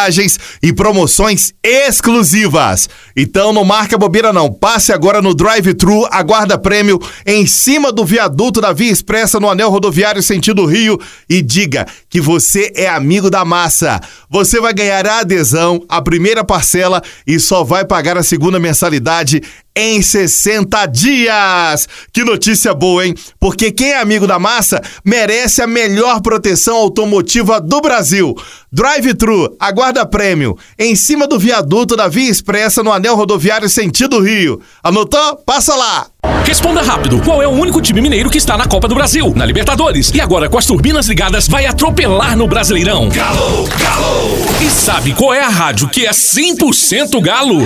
e 0.61 0.73
promoções 0.73 1.53
exclusivas. 1.63 2.89
Então 3.15 3.53
não 3.53 3.63
marca 3.63 3.97
bobeira 3.97 4.33
não, 4.33 4.51
passe 4.51 4.91
agora 4.91 5.21
no 5.21 5.33
drive-thru 5.33 6.07
a 6.09 6.23
Guarda 6.23 6.57
Prêmio 6.57 6.99
em 7.25 7.45
cima 7.45 7.91
do 7.91 8.05
viaduto 8.05 8.59
da 8.61 8.73
Via 8.73 8.91
Expressa 8.91 9.39
no 9.39 9.49
anel 9.49 9.69
rodoviário 9.69 10.23
sentido 10.23 10.65
Rio 10.65 10.99
e 11.29 11.41
diga 11.41 11.85
que 12.09 12.21
você 12.21 12.71
é 12.75 12.87
amigo 12.87 13.29
da 13.29 13.45
massa. 13.45 13.99
Você 14.29 14.59
vai 14.59 14.73
ganhar 14.73 15.05
a 15.05 15.19
adesão, 15.19 15.83
a 15.87 16.01
primeira 16.01 16.43
parcela 16.43 17.01
e 17.27 17.39
só 17.39 17.63
vai 17.63 17.85
pagar 17.85 18.17
a 18.17 18.23
segunda 18.23 18.59
mensalidade 18.59 19.41
em 19.75 20.01
60 20.01 20.85
dias. 20.87 21.87
Que 22.13 22.23
notícia 22.23 22.73
boa, 22.73 23.05
hein? 23.05 23.15
Porque 23.39 23.71
quem 23.71 23.91
é 23.91 23.99
amigo 23.99 24.27
da 24.27 24.39
massa 24.39 24.81
merece 25.03 25.61
a 25.61 25.67
melhor 25.67 26.21
proteção 26.21 26.75
automotiva 26.75 27.59
do 27.59 27.81
Brasil. 27.81 28.35
Drive-thru, 28.71 29.55
aguarda 29.59 30.05
prêmio, 30.05 30.57
em 30.77 30.95
cima 30.95 31.27
do 31.27 31.37
viaduto 31.37 31.95
da 31.95 32.07
Via 32.07 32.29
Expressa 32.29 32.83
no 32.83 32.91
anel 32.91 33.15
rodoviário 33.15 33.69
sentido 33.69 34.21
Rio. 34.21 34.61
Anotou? 34.83 35.37
Passa 35.45 35.75
lá. 35.75 36.07
Responda 36.45 36.81
rápido. 36.81 37.21
Qual 37.21 37.41
é 37.41 37.47
o 37.47 37.51
único 37.51 37.81
time 37.81 38.01
mineiro 38.01 38.29
que 38.29 38.37
está 38.37 38.57
na 38.57 38.67
Copa 38.67 38.87
do 38.87 38.95
Brasil, 38.95 39.33
na 39.35 39.45
Libertadores 39.45 40.11
e 40.13 40.21
agora 40.21 40.49
com 40.49 40.57
as 40.57 40.65
turbinas 40.65 41.07
ligadas 41.07 41.47
vai 41.47 41.65
atropelar 41.65 42.37
no 42.37 42.47
Brasileirão? 42.47 43.09
Galo, 43.09 43.67
Galo. 43.77 44.37
E 44.61 44.69
sabe 44.69 45.13
qual 45.13 45.33
é 45.33 45.41
a 45.41 45.49
rádio 45.49 45.87
que 45.89 46.05
é 46.05 46.11
100% 46.11 47.21
Galo? 47.21 47.61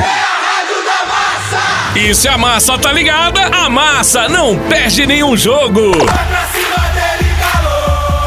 E 1.95 2.13
se 2.13 2.27
a 2.27 2.37
massa 2.37 2.77
tá 2.77 2.91
ligada, 2.91 3.41
a 3.41 3.69
massa 3.69 4.27
não 4.27 4.59
perde 4.67 5.07
nenhum 5.07 5.35
jogo. 5.37 5.93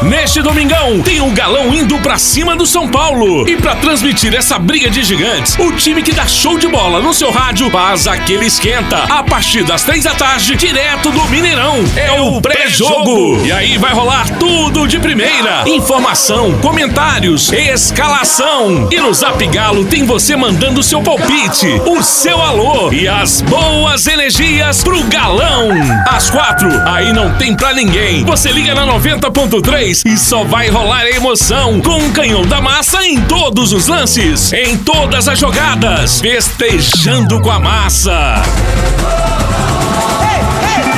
Neste 0.01 0.41
domingão, 0.41 1.01
tem 1.01 1.19
um 1.19 1.33
galão 1.33 1.73
indo 1.73 1.97
pra 1.99 2.17
cima 2.17 2.55
do 2.55 2.65
São 2.65 2.87
Paulo. 2.87 3.47
E 3.49 3.57
pra 3.57 3.75
transmitir 3.75 4.33
essa 4.33 4.57
briga 4.57 4.89
de 4.89 5.03
gigantes, 5.03 5.57
o 5.59 5.73
time 5.73 6.01
que 6.01 6.13
dá 6.13 6.25
show 6.25 6.57
de 6.57 6.69
bola 6.69 7.01
no 7.01 7.13
seu 7.13 7.29
rádio 7.29 7.69
faz 7.69 8.07
aquele 8.07 8.45
esquenta. 8.45 8.97
A 9.09 9.21
partir 9.23 9.63
das 9.63 9.83
três 9.83 10.05
da 10.05 10.15
tarde, 10.15 10.55
direto 10.55 11.11
do 11.11 11.25
Mineirão. 11.25 11.83
É 11.97 12.21
o 12.21 12.41
pré-jogo. 12.41 13.45
E 13.45 13.51
aí 13.51 13.77
vai 13.77 13.91
rolar 13.91 14.29
tudo 14.39 14.87
de 14.87 14.97
primeira: 14.99 15.63
informação, 15.67 16.57
comentários, 16.59 17.51
escalação. 17.51 18.87
E 18.89 19.01
no 19.01 19.13
Zap 19.13 19.45
Galo 19.47 19.83
tem 19.83 20.05
você 20.05 20.33
mandando 20.37 20.81
seu 20.81 21.01
palpite, 21.01 21.67
o 21.85 22.01
seu 22.01 22.41
alô 22.41 22.89
e 22.93 23.05
as 23.05 23.41
boas 23.41 24.07
energias 24.07 24.81
pro 24.81 25.03
galão. 25.03 25.69
Às 26.07 26.29
quatro, 26.29 26.69
aí 26.85 27.11
não 27.11 27.33
tem 27.35 27.53
pra 27.53 27.73
ninguém. 27.73 28.23
Você 28.23 28.49
liga 28.49 28.73
na 28.73 28.87
90.3 28.87 29.88
e 29.89 30.17
só 30.17 30.43
vai 30.43 30.69
rolar 30.69 31.07
emoção 31.07 31.81
com 31.81 31.97
o 31.97 32.11
canhão 32.11 32.45
da 32.45 32.61
massa 32.61 33.03
em 33.03 33.19
todos 33.21 33.73
os 33.73 33.87
lances, 33.87 34.53
em 34.53 34.77
todas 34.77 35.27
as 35.27 35.39
jogadas, 35.39 36.21
festejando 36.21 37.41
com 37.41 37.49
a 37.49 37.59
massa. 37.59 38.43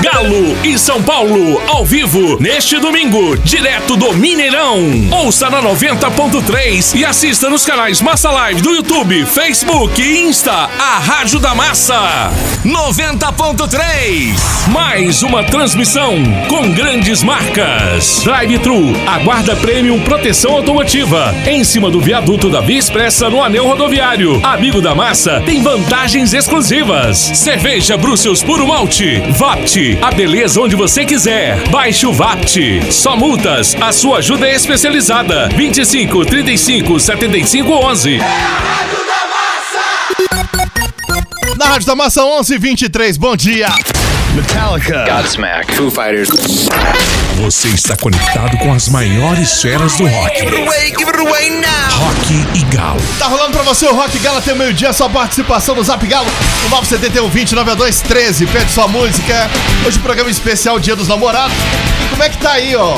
Galo 0.01 0.57
e 0.63 0.79
São 0.79 1.01
Paulo, 1.03 1.61
ao 1.67 1.85
vivo, 1.85 2.37
neste 2.39 2.79
domingo, 2.79 3.37
direto 3.37 3.95
do 3.95 4.13
Mineirão. 4.13 4.79
Ouça 5.11 5.47
na 5.49 5.61
90.3 5.61 6.97
e 6.97 7.05
assista 7.05 7.49
nos 7.49 7.63
canais 7.63 8.01
Massa 8.01 8.31
Live 8.31 8.61
do 8.61 8.71
YouTube, 8.71 9.25
Facebook 9.27 10.01
e 10.01 10.27
Insta, 10.27 10.51
a 10.51 10.97
Rádio 10.97 11.39
da 11.39 11.53
Massa. 11.53 12.31
90.3. 12.65 14.69
Mais 14.71 15.21
uma 15.21 15.43
transmissão 15.43 16.15
com 16.47 16.71
grandes 16.71 17.21
marcas. 17.21 18.21
Drive-Thru, 18.23 18.93
aguarda 19.05 19.55
Premium 19.55 19.99
Proteção 19.99 20.53
Automotiva. 20.53 21.33
Em 21.45 21.63
cima 21.63 21.91
do 21.91 22.01
viaduto 22.01 22.49
da 22.49 22.59
Via 22.59 22.79
Expressa 22.79 23.29
no 23.29 23.43
Anel 23.43 23.67
Rodoviário. 23.67 24.39
Amigo 24.43 24.81
da 24.81 24.95
Massa 24.95 25.41
tem 25.45 25.61
vantagens 25.61 26.33
exclusivas. 26.33 27.17
Cerveja 27.17 27.97
Brussels 27.97 28.41
Puro 28.41 28.67
Malte. 28.67 29.21
Vapt, 29.31 29.97
a 30.01 30.11
beleza 30.11 30.59
onde 30.59 30.75
você 30.75 31.05
quiser. 31.05 31.57
Baixe 31.69 32.05
o 32.05 32.13
Vapt. 32.13 32.91
Só 32.91 33.15
multas. 33.15 33.75
A 33.79 33.91
sua 33.91 34.17
ajuda 34.17 34.47
é 34.47 34.55
especializada. 34.55 35.49
25 35.55 36.25
35 36.25 36.99
75 36.99 37.71
11. 37.71 38.19
Na 41.57 41.65
Rádio 41.65 41.87
da 41.87 41.95
Massa 41.95 42.21
1123, 42.23 43.17
bom 43.17 43.35
dia. 43.35 43.67
Metallica. 44.35 45.05
Godsmack. 45.05 45.73
Foo 45.75 45.89
Fighters. 45.89 46.29
Você 47.37 47.69
está 47.69 47.95
conectado 47.95 48.57
com 48.57 48.73
as 48.73 48.89
maiores 48.89 49.61
feras 49.61 49.95
do 49.97 50.07
rock. 50.07 50.41
Rock 52.01 52.33
e 52.55 52.75
Galo. 52.75 52.99
Tá 53.19 53.27
rolando 53.27 53.51
pra 53.51 53.61
você 53.61 53.85
o 53.85 53.93
Rock 53.93 54.17
Gala 54.17 54.39
até 54.39 54.55
meio-dia, 54.55 54.91
sua 54.91 55.07
participação 55.07 55.75
no 55.75 55.83
Zap 55.83 56.03
Galo, 56.07 56.27
o 56.65 56.69
971 56.69 57.29
20 57.29 57.53
9213, 57.53 58.47
pede 58.47 58.71
sua 58.71 58.87
música. 58.87 59.47
Hoje 59.85 59.99
programa 59.99 60.29
especial 60.31 60.79
Dia 60.79 60.95
dos 60.95 61.07
Namorados. 61.07 61.55
E 62.03 62.09
como 62.09 62.23
é 62.23 62.29
que 62.29 62.37
tá 62.37 62.53
aí, 62.53 62.75
ó? 62.75 62.97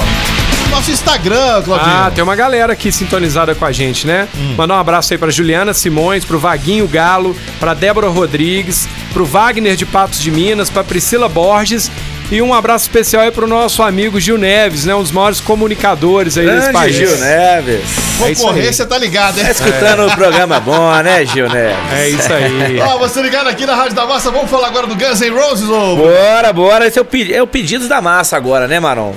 Nosso 0.71 0.89
Instagram, 0.89 1.61
Claudinho. 1.63 1.95
Ah, 1.95 2.11
tem 2.15 2.23
uma 2.23 2.35
galera 2.35 2.71
aqui 2.71 2.93
sintonizada 2.93 3.53
com 3.53 3.65
a 3.65 3.73
gente, 3.73 4.07
né? 4.07 4.29
Hum. 4.37 4.55
Mandar 4.57 4.75
um 4.75 4.79
abraço 4.79 5.13
aí 5.13 5.17
pra 5.17 5.29
Juliana 5.29 5.73
Simões, 5.73 6.23
pro 6.23 6.39
Vaguinho 6.39 6.87
Galo, 6.87 7.35
pra 7.59 7.73
Débora 7.73 8.07
Rodrigues, 8.07 8.87
pro 9.11 9.25
Wagner 9.25 9.75
de 9.75 9.85
Patos 9.85 10.19
de 10.19 10.31
Minas, 10.31 10.69
pra 10.69 10.81
Priscila 10.81 11.27
Borges 11.27 11.91
E 12.33 12.41
um 12.41 12.51
abraço 12.51 12.85
especial 12.85 13.21
aí 13.21 13.29
pro 13.29 13.45
nosso 13.45 13.83
amigo 13.83 14.19
Gil 14.19 14.39
Neves, 14.39 14.85
né? 14.85 14.95
Um 14.95 15.03
dos 15.03 15.11
maiores 15.11 15.39
comunicadores 15.39 16.35
aí 16.35 16.45
desse 16.47 16.57
Grande 16.57 16.73
país. 16.73 16.95
Gil 16.95 17.17
Neves. 17.19 17.81
É. 18.19 18.33
Concorrência 18.33 18.85
tá 18.87 18.97
ligado, 18.97 19.37
hein? 19.37 19.45
Tá 19.45 19.51
escutando 19.51 20.07
o 20.07 20.15
programa 20.15 20.59
bom, 20.59 20.91
né, 21.03 21.23
Gil 21.27 21.47
Neves? 21.47 21.77
É 21.93 22.09
isso 22.09 22.33
aí. 22.33 22.79
Ó, 22.81 22.97
você 22.97 23.21
ligado 23.21 23.47
aqui 23.47 23.67
na 23.67 23.75
Rádio 23.75 23.93
da 23.95 24.07
Massa, 24.07 24.31
vamos 24.31 24.49
falar 24.49 24.67
agora 24.69 24.87
do 24.87 24.95
Guns 24.95 25.21
N' 25.21 25.29
Roses, 25.29 25.69
ô? 25.69 25.95
Bora, 25.95 26.51
bora. 26.51 26.87
Esse 26.87 26.97
é 26.97 27.01
o, 27.03 27.05
pedi- 27.05 27.33
é 27.35 27.41
o 27.43 27.45
Pedidos 27.45 27.87
da 27.87 28.01
Massa 28.01 28.35
agora, 28.35 28.67
né, 28.67 28.79
Maron? 28.79 29.13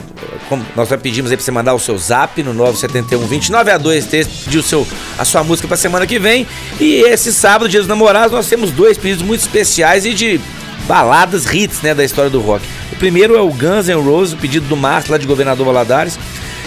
Como 0.51 0.65
nós 0.77 0.87
já 0.91 0.99
pedimos 0.99 1.31
aí 1.31 1.39
pra 1.39 1.45
você 1.45 1.51
mandar 1.51 1.73
o 1.73 1.79
seu 1.79 1.97
zap 1.97 2.43
no 2.43 2.53
971 2.53 3.27
29 3.27 3.71
a 3.71 3.79
2 3.79 4.05
pedir 4.45 4.59
o 4.59 4.63
seu, 4.63 4.87
a 5.19 5.25
sua 5.25 5.43
música 5.43 5.67
pra 5.67 5.77
semana 5.79 6.07
que 6.07 6.19
vem. 6.19 6.47
E 6.79 6.97
esse 7.07 7.33
sábado, 7.33 7.67
Dia 7.67 7.81
dos 7.81 7.89
Namorados, 7.89 8.31
nós 8.33 8.47
temos 8.47 8.71
dois 8.71 8.99
pedidos 8.99 9.23
muito 9.25 9.41
especiais 9.41 10.05
e 10.05 10.13
de 10.13 10.39
baladas 10.87 11.53
hits, 11.53 11.83
né, 11.83 11.95
da 11.95 12.05
história 12.05 12.31
do 12.31 12.41
rock. 12.41 12.65
O 12.93 12.97
primeiro 12.97 13.37
é 13.37 13.41
o 13.41 13.51
Guns 13.51 13.89
N' 13.89 14.01
Roses, 14.01 14.35
o 14.35 14.37
pedido 14.37 14.67
do 14.67 14.77
Márcio, 14.77 15.13
lá 15.13 15.19
de 15.19 15.27
Governador 15.27 15.67
Valadares. 15.67 16.19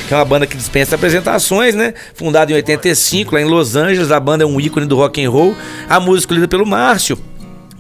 Que 0.08 0.14
é 0.14 0.18
uma 0.18 0.26
banda 0.26 0.48
que 0.48 0.58
dispensa 0.58 0.96
apresentações, 0.96 1.76
né? 1.76 1.94
Fundada 2.16 2.52
em 2.52 2.56
85, 2.56 3.36
lá 3.36 3.42
em 3.42 3.46
Los 3.46 3.76
Angeles, 3.76 4.12
a 4.12 4.20
banda 4.20 4.44
é 4.44 4.48
um 4.48 4.60
ícone 4.60 4.88
do 4.88 4.96
rock 4.96 5.24
and 5.24 5.30
roll. 5.30 5.56
A 5.88 6.00
música 6.00 6.22
escolhida 6.22 6.48
pelo 6.48 6.66
Márcio 6.66 7.16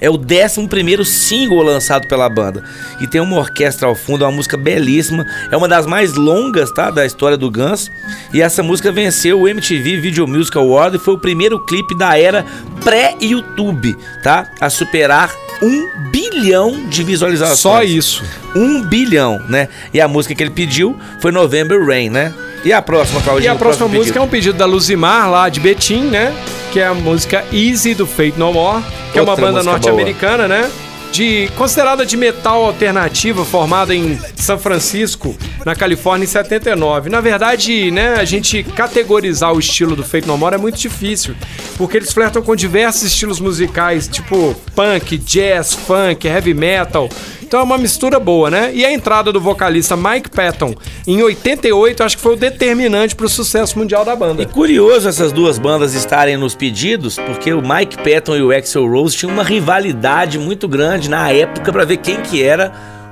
é 0.01 0.09
o 0.09 0.13
11 0.13 1.05
single 1.05 1.61
lançado 1.63 2.07
pela 2.07 2.29
banda. 2.29 2.63
E 3.01 3.07
tem 3.07 3.19
uma 3.19 3.37
orquestra 3.37 3.87
ao 3.87 3.95
fundo, 3.95 4.23
é 4.23 4.27
uma 4.27 4.35
música 4.35 4.55
belíssima. 4.55 5.25
É 5.51 5.57
uma 5.57 5.67
das 5.67 5.85
mais 5.85 6.13
longas, 6.13 6.71
tá? 6.71 6.89
Da 6.89 7.05
história 7.05 7.35
do 7.35 7.51
Guns. 7.51 7.89
E 8.33 8.41
essa 8.41 8.63
música 8.63 8.91
venceu 8.91 9.41
o 9.41 9.47
MTV 9.47 9.97
Video 9.99 10.27
Music 10.27 10.57
Award 10.57 10.97
e 10.97 10.99
foi 10.99 11.15
o 11.15 11.19
primeiro 11.19 11.65
clipe 11.65 11.97
da 11.97 12.17
era 12.17 12.45
pré-YouTube, 12.83 13.97
tá? 14.23 14.49
A 14.61 14.69
superar 14.69 15.31
um 15.61 15.89
bilhão 16.11 16.85
de 16.87 17.03
visualizações. 17.03 17.59
Só 17.59 17.83
isso. 17.83 18.23
Um 18.55 18.81
bilhão, 18.81 19.41
né? 19.47 19.67
E 19.93 19.99
a 19.99 20.07
música 20.07 20.33
que 20.33 20.41
ele 20.43 20.51
pediu 20.51 20.97
foi 21.19 21.31
November 21.31 21.85
Rain, 21.85 22.09
né? 22.09 22.33
E 22.63 22.73
a 22.73 22.81
próxima, 22.81 23.19
E 23.19 23.23
Claudinho? 23.23 23.51
a 23.51 23.55
o 23.55 23.59
próxima 23.59 23.87
música 23.87 24.19
é 24.19 24.21
um 24.21 24.27
pedido 24.27 24.57
da 24.57 24.65
Luzimar, 24.65 25.29
lá 25.29 25.49
de 25.49 25.59
Betim, 25.59 26.03
né? 26.03 26.33
Que 26.71 26.79
é 26.79 26.85
a 26.87 26.93
música 26.93 27.43
Easy 27.53 27.93
do 27.95 28.05
Fate 28.05 28.33
No 28.37 28.51
More, 28.53 28.83
que 29.11 29.19
é 29.19 29.21
uma 29.21 29.31
Outra 29.31 29.45
banda 29.45 29.57
música 29.59 29.71
norte-americana, 29.71 30.47
né? 30.47 30.69
De, 31.11 31.49
considerada 31.57 32.05
de 32.05 32.15
metal 32.15 32.63
alternativa, 32.63 33.43
formada 33.43 33.93
em 33.95 34.17
São 34.35 34.57
Francisco, 34.57 35.35
na 35.65 35.75
Califórnia, 35.75 36.23
em 36.23 36.27
79. 36.27 37.09
Na 37.09 37.19
verdade, 37.19 37.91
né, 37.91 38.15
a 38.15 38.23
gente 38.25 38.63
categorizar 38.63 39.53
o 39.53 39.59
estilo 39.59 39.95
do 39.95 40.03
Fate 40.03 40.27
No 40.27 40.37
More 40.37 40.55
é 40.55 40.57
muito 40.57 40.77
difícil, 40.77 41.35
porque 41.77 41.97
eles 41.97 42.13
flertam 42.13 42.41
com 42.41 42.55
diversos 42.55 43.03
estilos 43.03 43.39
musicais, 43.39 44.07
tipo 44.07 44.55
punk, 44.75 45.17
jazz, 45.17 45.73
funk, 45.73 46.27
heavy 46.27 46.53
metal. 46.53 47.09
Então 47.49 47.61
é 47.61 47.63
uma 47.63 47.79
mistura 47.79 48.19
boa, 48.19 48.51
né? 48.51 48.69
E 48.75 48.85
a 48.85 48.91
entrada 48.91 49.31
do 49.31 49.41
vocalista 49.41 49.97
Mike 49.97 50.29
Patton 50.29 50.75
em 51.07 51.23
88, 51.23 52.03
acho 52.03 52.15
que 52.15 52.21
foi 52.21 52.33
o 52.33 52.37
determinante 52.37 53.15
pro 53.15 53.27
sucesso 53.27 53.79
mundial 53.79 54.05
da 54.05 54.15
banda. 54.15 54.43
E 54.43 54.45
curioso 54.45 55.09
essas 55.09 55.31
duas 55.31 55.57
bandas 55.57 55.95
estarem 55.95 56.37
nos 56.37 56.53
pedidos, 56.53 57.15
porque 57.15 57.51
o 57.51 57.59
Mike 57.59 57.97
Patton 57.97 58.35
e 58.35 58.43
o 58.43 58.51
Axel 58.51 58.87
Rose 58.87 59.17
tinham 59.17 59.33
uma 59.33 59.43
rivalidade 59.43 60.37
muito 60.37 60.67
grande 60.67 60.98
na 61.07 61.31
época 61.31 61.71
pra 61.71 61.85
ver 61.85 61.97
quem 61.97 62.17
que 62.21 62.43
era 62.43 62.71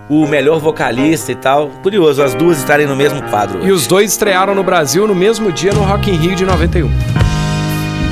o 0.09 0.25
melhor 0.25 0.59
vocalista 0.59 1.31
e 1.31 1.35
tal. 1.35 1.69
Curioso 1.83 2.23
as 2.23 2.33
duas 2.33 2.57
estarem 2.57 2.87
no 2.87 2.95
mesmo 2.95 3.21
quadro. 3.29 3.65
E 3.65 3.71
os 3.71 3.87
dois 3.87 4.11
estrearam 4.11 4.55
no 4.55 4.63
Brasil 4.63 5.07
no 5.07 5.15
mesmo 5.15 5.51
dia 5.51 5.71
no 5.71 5.83
Rock 5.83 6.09
in 6.09 6.15
Rio 6.15 6.35
de 6.35 6.45
91. 6.45 6.89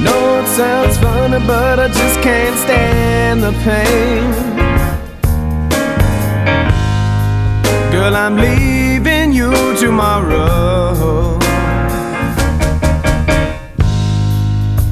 know 0.06 0.40
it 0.40 0.48
sounds 0.48 0.98
funny, 0.98 1.40
but 1.46 1.80
I 1.80 1.88
just 1.88 2.18
can't 2.22 2.58
stand 2.66 3.42
the 3.42 3.54
pain. 3.66 4.26
Girl, 7.92 8.16
I'm 8.16 8.36
leaving 8.38 9.34
you 9.34 9.52
tomorrow. 9.78 11.40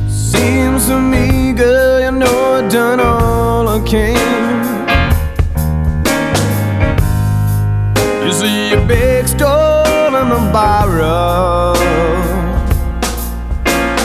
Seems 0.09 0.87
to 0.87 0.99
me, 0.99 1.53
girl, 1.53 1.99
you 2.05 2.11
know 2.11 2.53
I've 2.57 2.71
done 2.71 2.99
all 2.99 3.67
I 3.67 3.79
can. 3.87 4.52
Big 8.87 9.27
store 9.27 10.15
and 10.19 10.31
a 10.31 10.51
borrow. 10.51 11.73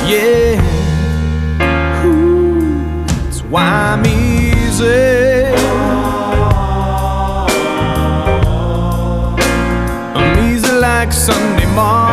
Yeah. 0.07 0.61
Ooh, 2.05 3.05
That's 3.07 3.43
why 3.43 3.63
I'm 3.93 4.07
easy. 4.07 5.45
I'm 10.17 10.55
easy 10.55 10.73
like 10.73 11.13
Sunday 11.13 11.67
morning. 11.75 12.08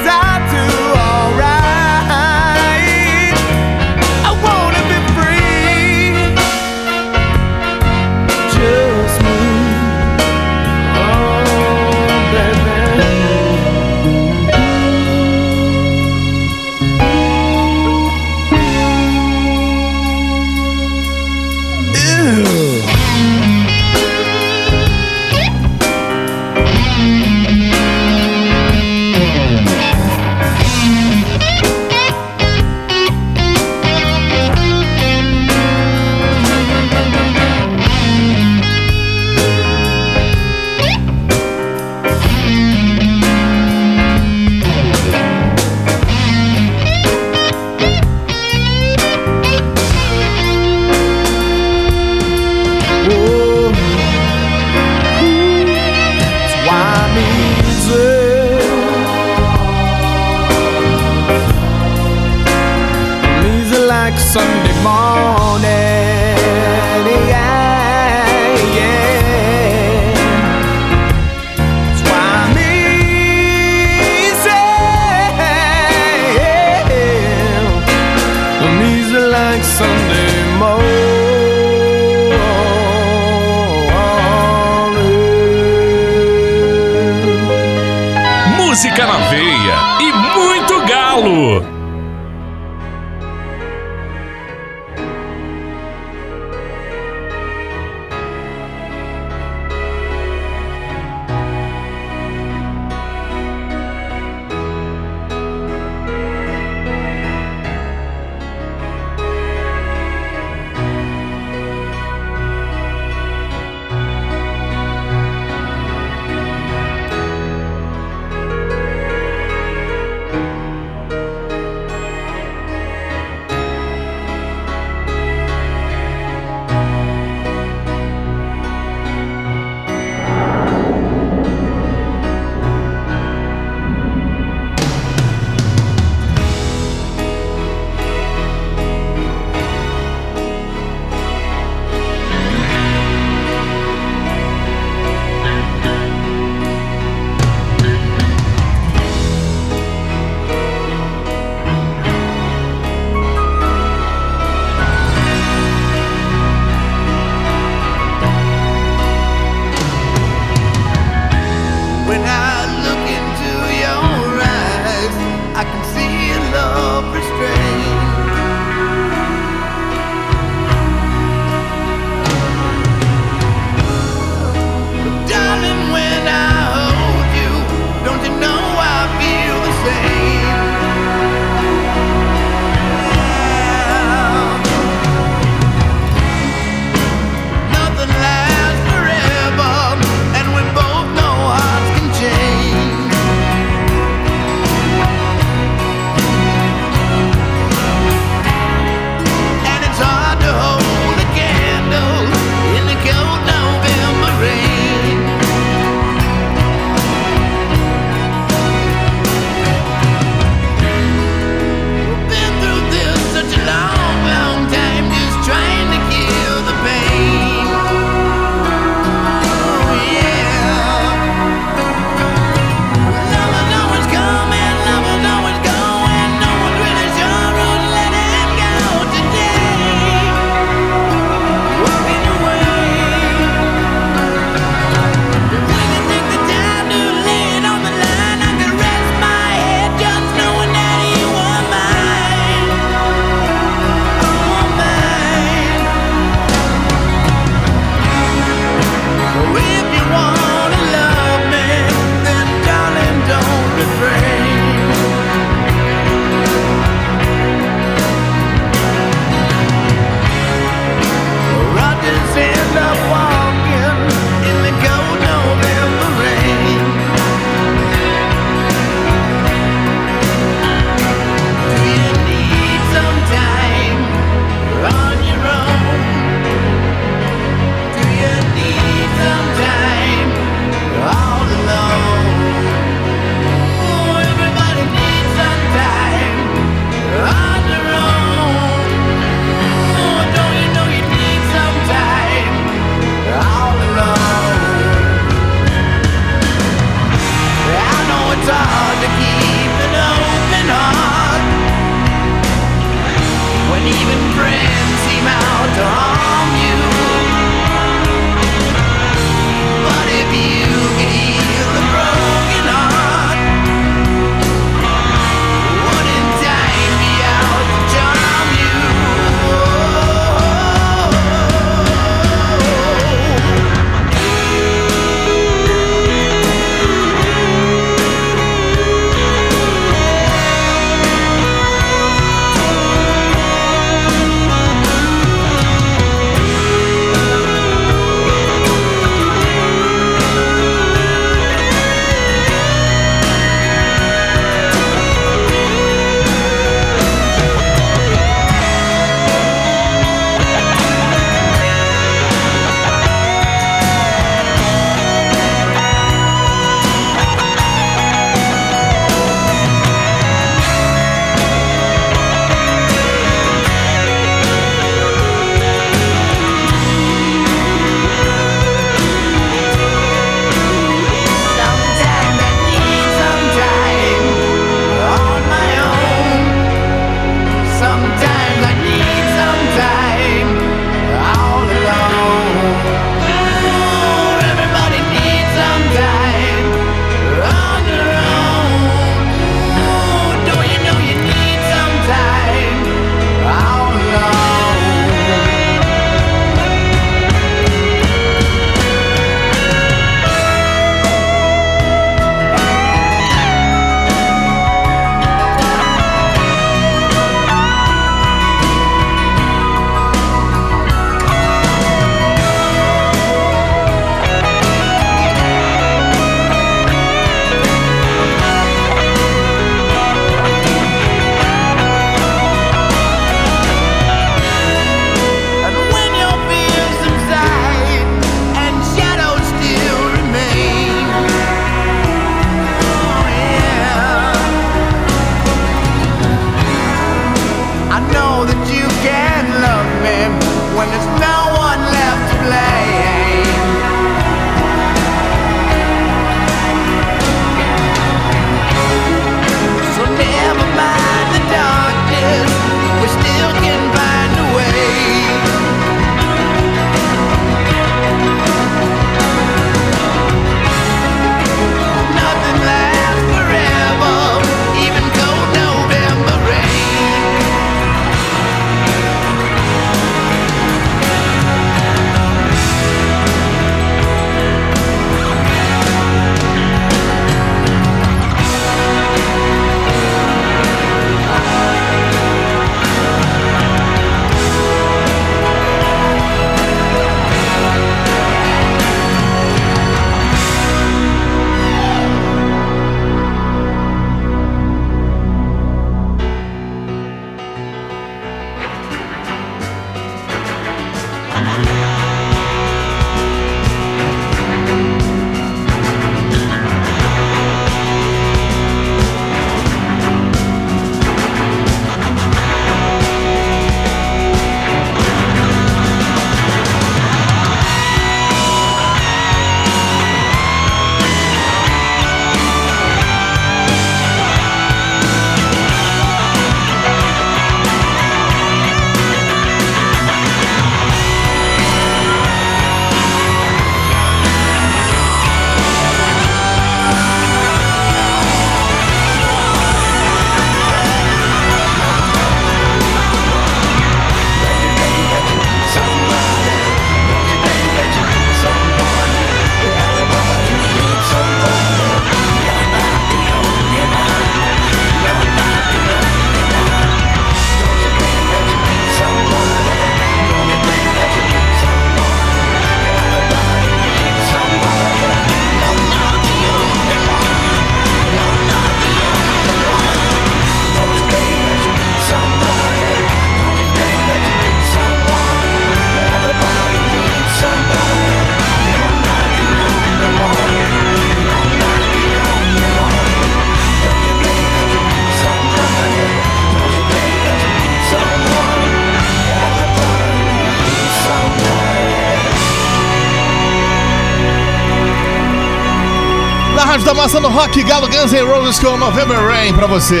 Rock 597.32 597.62
Galo 597.62 597.88
Guns 597.88 598.12
N' 598.12 598.22
Roses 598.24 598.58
com 598.58 598.76
November 598.76 599.18
Rain 599.18 599.52
pra 599.52 599.66
você. 599.66 600.00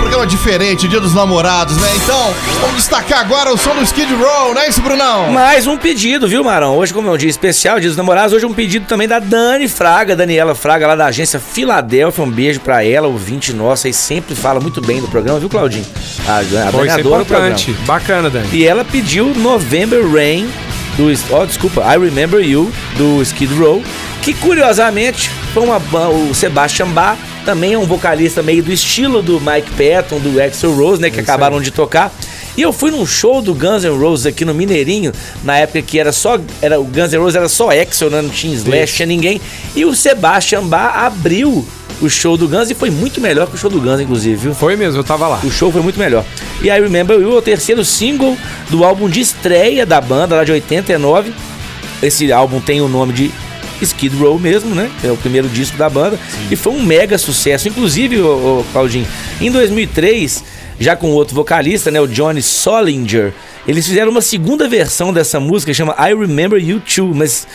Programa 0.00 0.26
diferente, 0.26 0.88
Dia 0.88 1.00
dos 1.00 1.14
Namorados, 1.14 1.76
né? 1.76 1.88
Então, 1.96 2.34
vamos 2.60 2.76
destacar 2.76 3.20
agora 3.20 3.52
o 3.52 3.58
som 3.58 3.74
do 3.74 3.82
Skid 3.82 4.12
Row, 4.14 4.54
não 4.54 4.60
é 4.60 4.68
isso, 4.68 4.80
Brunão? 4.80 5.30
Mais 5.30 5.66
um 5.66 5.76
pedido, 5.76 6.26
viu, 6.26 6.42
Marão? 6.42 6.76
Hoje, 6.76 6.92
como 6.92 7.08
é 7.08 7.10
um 7.12 7.16
dia 7.16 7.28
especial, 7.30 7.78
dia 7.78 7.88
dos 7.88 7.96
namorados, 7.96 8.32
hoje 8.32 8.44
um 8.46 8.52
pedido 8.52 8.86
também 8.86 9.06
da 9.06 9.18
Dani 9.18 9.68
Fraga, 9.68 10.16
Daniela 10.16 10.54
Fraga, 10.54 10.86
lá 10.86 10.96
da 10.96 11.06
agência 11.06 11.38
Filadélfia. 11.38 12.24
Um 12.24 12.30
beijo 12.30 12.60
pra 12.60 12.84
ela, 12.84 13.06
ouvinte 13.06 13.52
nossa, 13.52 13.88
e 13.88 13.92
sempre 13.92 14.34
fala 14.34 14.58
muito 14.60 14.80
bem 14.80 15.00
do 15.00 15.08
programa, 15.08 15.38
viu, 15.38 15.48
Claudinho? 15.48 15.86
A, 16.26 16.38
a 16.38 16.72
Pô, 16.72 16.78
Dani 16.78 16.88
é 16.88 16.92
adora 16.92 17.22
o 17.22 17.26
programa. 17.26 17.48
importante. 17.54 17.72
Bacana, 17.86 18.30
Dani. 18.30 18.48
E 18.52 18.66
ela 18.66 18.84
pediu 18.84 19.32
November 19.34 20.02
Rain 20.10 20.50
do. 20.96 21.04
Oh, 21.30 21.46
desculpa, 21.46 21.82
I 21.82 21.98
Remember 21.98 22.40
You, 22.40 22.72
do 22.96 23.22
Skid 23.22 23.54
Row. 23.54 23.82
Que 24.22 24.32
curiosamente 24.34 25.30
foi 25.52 25.62
uma 25.62 25.78
o 26.08 26.34
Sebastian 26.34 26.88
Bach, 26.88 27.18
também 27.44 27.74
é 27.74 27.78
um 27.78 27.84
vocalista 27.84 28.42
meio 28.42 28.62
do 28.62 28.72
estilo 28.72 29.22
do 29.22 29.40
Mike 29.40 29.70
Patton, 29.72 30.18
do 30.18 30.42
Axel 30.42 30.74
Rose, 30.74 31.00
né? 31.00 31.10
Que 31.10 31.20
acabaram 31.20 31.60
de 31.60 31.70
tocar. 31.70 32.12
E 32.56 32.62
eu 32.62 32.72
fui 32.72 32.90
num 32.90 33.06
show 33.06 33.40
do 33.40 33.54
Guns 33.54 33.84
N' 33.84 33.98
Roses 33.98 34.26
aqui 34.26 34.44
no 34.44 34.54
Mineirinho, 34.54 35.12
na 35.42 35.56
época 35.56 35.82
que 35.82 35.98
era 35.98 36.12
só. 36.12 36.38
Era, 36.60 36.80
o 36.80 36.84
Guns 36.84 37.12
N' 37.12 37.18
Roses 37.18 37.36
era 37.36 37.48
só 37.48 37.70
Axel, 37.70 38.10
né? 38.10 38.22
não 38.22 38.30
tinha 38.30 38.54
Slash, 38.54 38.94
tinha 38.94 39.06
ninguém. 39.06 39.40
E 39.74 39.84
o 39.84 39.94
Sebastian 39.94 40.64
Bach 40.64 40.96
abriu 40.96 41.66
o 42.00 42.08
show 42.08 42.36
do 42.36 42.48
Guns 42.48 42.70
e 42.70 42.74
foi 42.74 42.90
muito 42.90 43.20
melhor 43.20 43.46
que 43.46 43.54
o 43.54 43.58
show 43.58 43.70
do 43.70 43.80
Guns, 43.80 44.00
inclusive, 44.00 44.36
viu? 44.36 44.54
Foi 44.54 44.74
mesmo, 44.76 45.00
eu 45.00 45.04
tava 45.04 45.28
lá. 45.28 45.40
O 45.44 45.50
show 45.50 45.70
foi 45.70 45.82
muito 45.82 45.98
melhor. 45.98 46.24
E 46.62 46.68
I 46.68 46.80
Remember 46.80 47.18
You 47.18 47.34
é 47.34 47.38
o 47.38 47.42
terceiro 47.42 47.84
single 47.84 48.36
do 48.70 48.84
álbum 48.84 49.08
de 49.08 49.20
estreia 49.20 49.84
da 49.84 50.00
banda, 50.00 50.36
lá 50.36 50.44
de 50.44 50.52
89. 50.52 51.32
Esse 52.02 52.32
álbum 52.32 52.60
tem 52.60 52.80
o 52.80 52.88
nome 52.88 53.12
de 53.12 53.30
Skid 53.84 54.16
Row 54.16 54.38
mesmo, 54.38 54.74
né? 54.74 54.90
É 55.02 55.10
o 55.10 55.16
primeiro 55.16 55.48
disco 55.48 55.76
da 55.76 55.88
banda. 55.88 56.18
E 56.50 56.56
foi 56.56 56.72
um 56.72 56.82
mega 56.82 57.18
sucesso. 57.18 57.68
Inclusive, 57.68 58.20
ô, 58.20 58.64
Claudinho, 58.72 59.06
em 59.40 59.50
2003, 59.50 60.44
já 60.78 60.96
com 60.96 61.10
outro 61.10 61.34
vocalista, 61.34 61.90
né? 61.90 62.00
O 62.00 62.06
Johnny 62.06 62.42
Solinger, 62.42 63.32
eles 63.66 63.86
fizeram 63.86 64.10
uma 64.10 64.22
segunda 64.22 64.68
versão 64.68 65.12
dessa 65.12 65.38
música, 65.38 65.72
chama 65.72 65.94
I 65.98 66.14
Remember 66.14 66.60
You 66.62 66.80
Too, 66.80 67.14
mas 67.14 67.46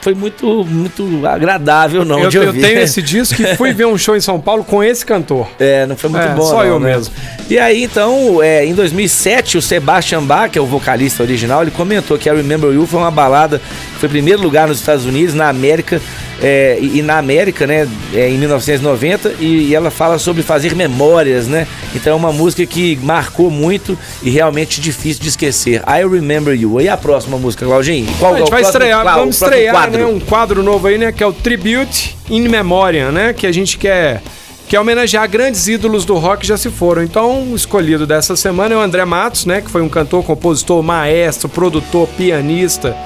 foi 0.00 0.14
muito, 0.14 0.64
muito 0.64 1.26
agradável, 1.26 2.04
não, 2.04 2.20
eu, 2.20 2.30
eu 2.42 2.52
tenho 2.52 2.78
esse 2.80 3.00
disco 3.02 3.40
e 3.42 3.56
fui 3.56 3.72
ver 3.72 3.86
um 3.86 3.98
show 3.98 4.16
em 4.16 4.20
São 4.20 4.40
Paulo 4.40 4.62
com 4.64 4.82
esse 4.84 5.04
cantor. 5.04 5.48
É, 5.58 5.86
não 5.86 5.96
foi 5.96 6.10
muito 6.10 6.26
É, 6.26 6.34
bom. 6.34 6.42
só 6.42 6.58
não, 6.58 6.64
eu 6.64 6.80
né? 6.80 6.94
mesmo. 6.94 7.12
E 7.48 7.58
aí, 7.58 7.82
então, 7.84 8.42
é, 8.42 8.64
em 8.64 8.74
2007, 8.74 9.58
o 9.58 9.62
Sebastian 9.62 10.22
Bach, 10.22 10.50
que 10.50 10.58
é 10.58 10.62
o 10.62 10.66
vocalista 10.66 11.22
original, 11.22 11.62
ele 11.62 11.70
comentou 11.72 12.16
que 12.18 12.28
a 12.28 12.34
Remember 12.34 12.72
You 12.72 12.86
foi 12.86 13.00
uma 13.00 13.10
balada 13.10 13.58
que 13.58 13.98
foi 14.00 14.08
primeiro 14.08 14.40
lugar 14.42 14.68
nos 14.68 14.78
Estados 14.78 15.04
Unidos, 15.04 15.34
na 15.34 15.48
América, 15.48 16.00
é, 16.42 16.78
e, 16.80 16.98
e 16.98 17.02
na 17.02 17.18
América, 17.18 17.66
né, 17.66 17.86
é, 18.14 18.28
em 18.30 18.38
1990, 18.38 19.34
e, 19.40 19.68
e 19.68 19.74
ela 19.74 19.90
fala 19.90 20.18
sobre 20.18 20.42
fazer 20.42 20.74
memórias, 20.74 21.46
né? 21.48 21.66
Então 21.94 22.12
é 22.12 22.16
uma 22.16 22.32
música 22.32 22.64
que 22.64 22.96
marcou 23.02 23.50
muito 23.50 23.98
e 24.22 24.30
realmente 24.30 24.80
difícil 24.80 25.22
de 25.22 25.28
esquecer. 25.28 25.82
I 25.86 26.06
Remember 26.08 26.54
You. 26.54 26.80
E 26.80 26.88
a 26.88 26.96
próxima 26.96 27.36
música, 27.36 27.66
Claudinho? 27.66 28.06
Qual 28.18 28.32
a 28.32 28.36
é 28.36 28.38
gente 28.38 28.50
vai 28.50 28.60
próximo 28.62 28.78
estrear, 28.82 29.02
qual- 29.02 29.18
vamos 29.18 29.34
estrear 29.42 29.74
quadro? 29.84 29.98
né, 29.98 30.06
um 30.06 30.20
quadro 30.20 30.62
novo 30.62 30.86
aí, 30.86 30.98
né? 30.98 31.12
Que 31.12 31.22
é 31.22 31.26
o 31.26 31.32
Tribute 31.32 32.16
in 32.28 32.48
Memoriam, 32.48 33.10
né? 33.10 33.32
Que 33.32 33.46
a 33.46 33.52
gente 33.52 33.78
quer, 33.78 34.22
quer 34.68 34.80
homenagear 34.80 35.28
grandes 35.28 35.66
ídolos 35.68 36.04
do 36.04 36.16
rock 36.16 36.42
que 36.42 36.46
já 36.46 36.56
se 36.56 36.70
foram. 36.70 37.02
Então, 37.02 37.52
o 37.52 37.56
escolhido 37.56 38.06
dessa 38.06 38.36
semana 38.36 38.74
é 38.74 38.78
o 38.78 38.80
André 38.80 39.04
Matos, 39.04 39.46
né? 39.46 39.60
Que 39.60 39.70
foi 39.70 39.82
um 39.82 39.88
cantor, 39.88 40.24
compositor, 40.24 40.82
maestro, 40.82 41.48
produtor, 41.48 42.08
pianista. 42.16 42.96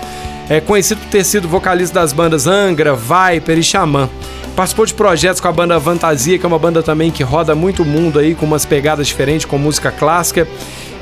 É 0.49 0.61
conhecido 0.61 1.01
por 1.01 1.09
ter 1.09 1.25
sido 1.25 1.49
vocalista 1.49 2.01
das 2.01 2.13
bandas 2.13 2.47
Angra, 2.47 2.95
Viper 2.95 3.59
e 3.59 3.63
Xamã. 3.63 4.11
Participou 4.55 4.87
de 4.87 4.95
projetos 4.95 5.41
com 5.41 5.49
a 5.49 5.53
banda 5.53 5.81
Fantasia, 5.81 6.39
que 6.39 6.45
é 6.45 6.49
uma 6.49 6.59
banda 6.59 6.83
também 6.83 7.11
que 7.11 7.23
roda 7.23 7.55
muito 7.55 7.83
o 7.83 7.87
mundo 7.87 8.19
aí, 8.19 8.35
com 8.35 8.47
umas 8.47 8.65
pegadas 8.65 9.07
diferentes, 9.07 9.47
com 9.47 9.59
música 9.59 9.91
clássica. 9.91 10.47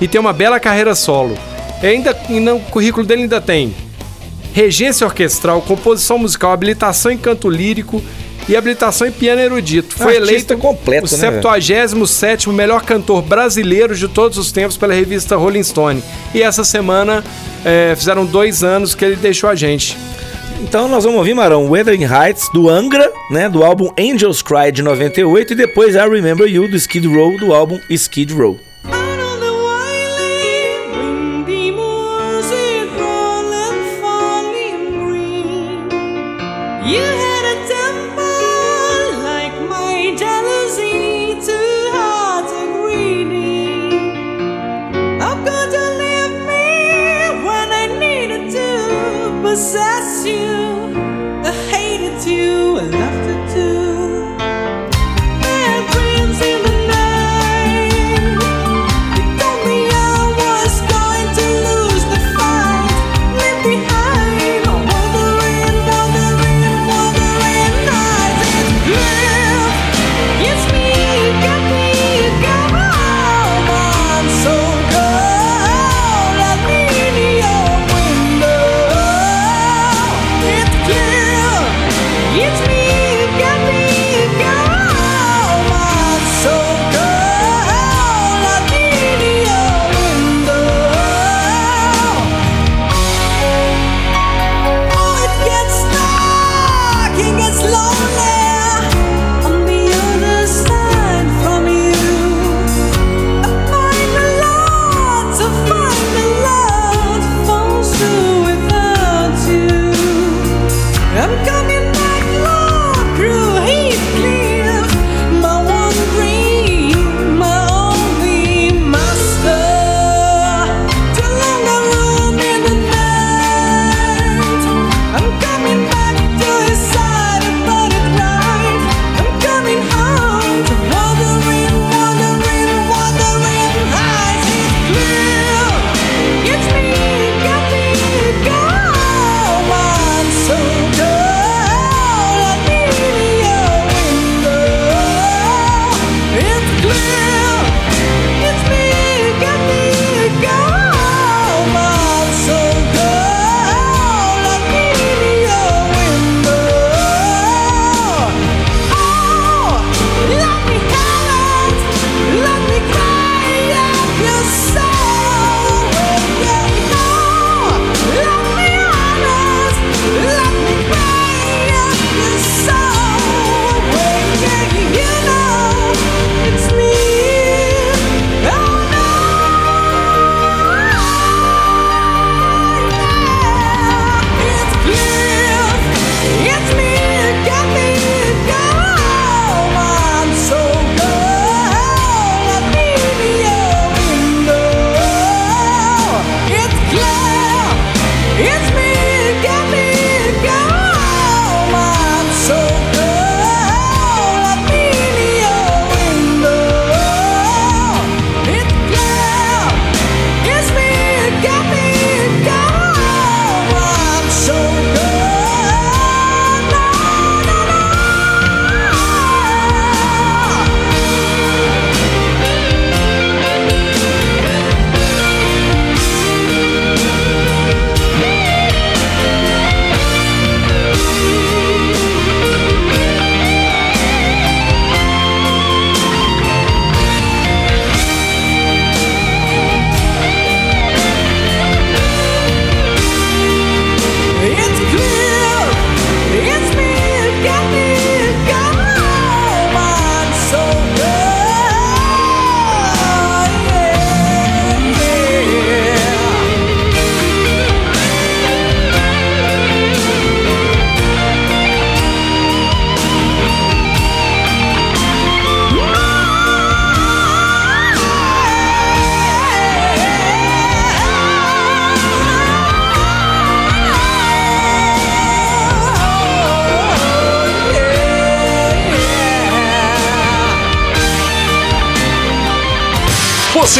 E 0.01 0.09
tem 0.09 0.20
uma 0.20 0.33
bela 0.33 0.59
carreira 0.59 0.95
solo. 0.95 1.37
E 1.83 1.87
ainda, 1.87 2.16
e 2.31 2.39
no 2.39 2.61
currículo 2.61 3.05
dele 3.05 3.23
ainda 3.23 3.41
tem 3.41 3.75
regência 4.53 5.07
orquestral, 5.07 5.62
composição 5.62 6.18
musical, 6.18 6.53
habilitação 6.53 7.11
em 7.11 7.18
canto 7.18 7.48
lírico 7.48 8.03
e 8.48 8.57
habilitação 8.57 9.07
em 9.07 9.12
piano 9.12 9.40
erudito. 9.40 9.94
Foi 9.94 10.16
Artista 10.16 10.55
eleito 10.55 10.59
completo, 10.59 11.14
o 11.14 11.18
né, 11.18 11.30
velho? 11.30 11.42
77 11.42 12.48
melhor 12.50 12.82
cantor 12.82 13.22
brasileiro 13.22 13.94
de 13.94 14.09
todos 14.09 14.36
os 14.36 14.50
tempos 14.50 14.76
pela 14.76 14.94
revista 14.94 15.36
Rolling 15.36 15.62
Stone. 15.62 16.03
E 16.34 16.42
essa 16.42 16.64
semana 16.64 17.22
é, 17.64 17.94
fizeram 17.96 18.24
dois 18.24 18.64
anos 18.64 18.94
que 18.94 19.05
ele 19.05 19.16
deixou 19.16 19.48
a 19.48 19.55
gente. 19.55 19.96
Então 20.61 20.88
nós 20.88 21.05
vamos 21.05 21.18
ouvir, 21.18 21.34
Marão, 21.34 21.66
Wuthering 21.66 22.05
Heights 22.05 22.48
do 22.53 22.68
Angra, 22.68 23.11
né, 23.30 23.48
do 23.48 23.64
álbum 23.64 23.90
Angels 23.98 24.42
Cry 24.42 24.70
de 24.72 24.82
98 24.82 25.53
e 25.53 25.57
depois 25.57 25.94
I 25.94 26.09
Remember 26.09 26.48
You 26.48 26.68
do 26.68 26.76
Skid 26.76 27.07
Row 27.09 27.36
do 27.38 27.53
álbum 27.53 27.80
Skid 27.90 28.32
Row. 28.32 28.72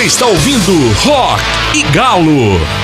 Você 0.03 0.07
está 0.09 0.27
ouvindo 0.27 0.73
Rock 1.05 1.45
e 1.75 1.85
Galo. 1.93 2.82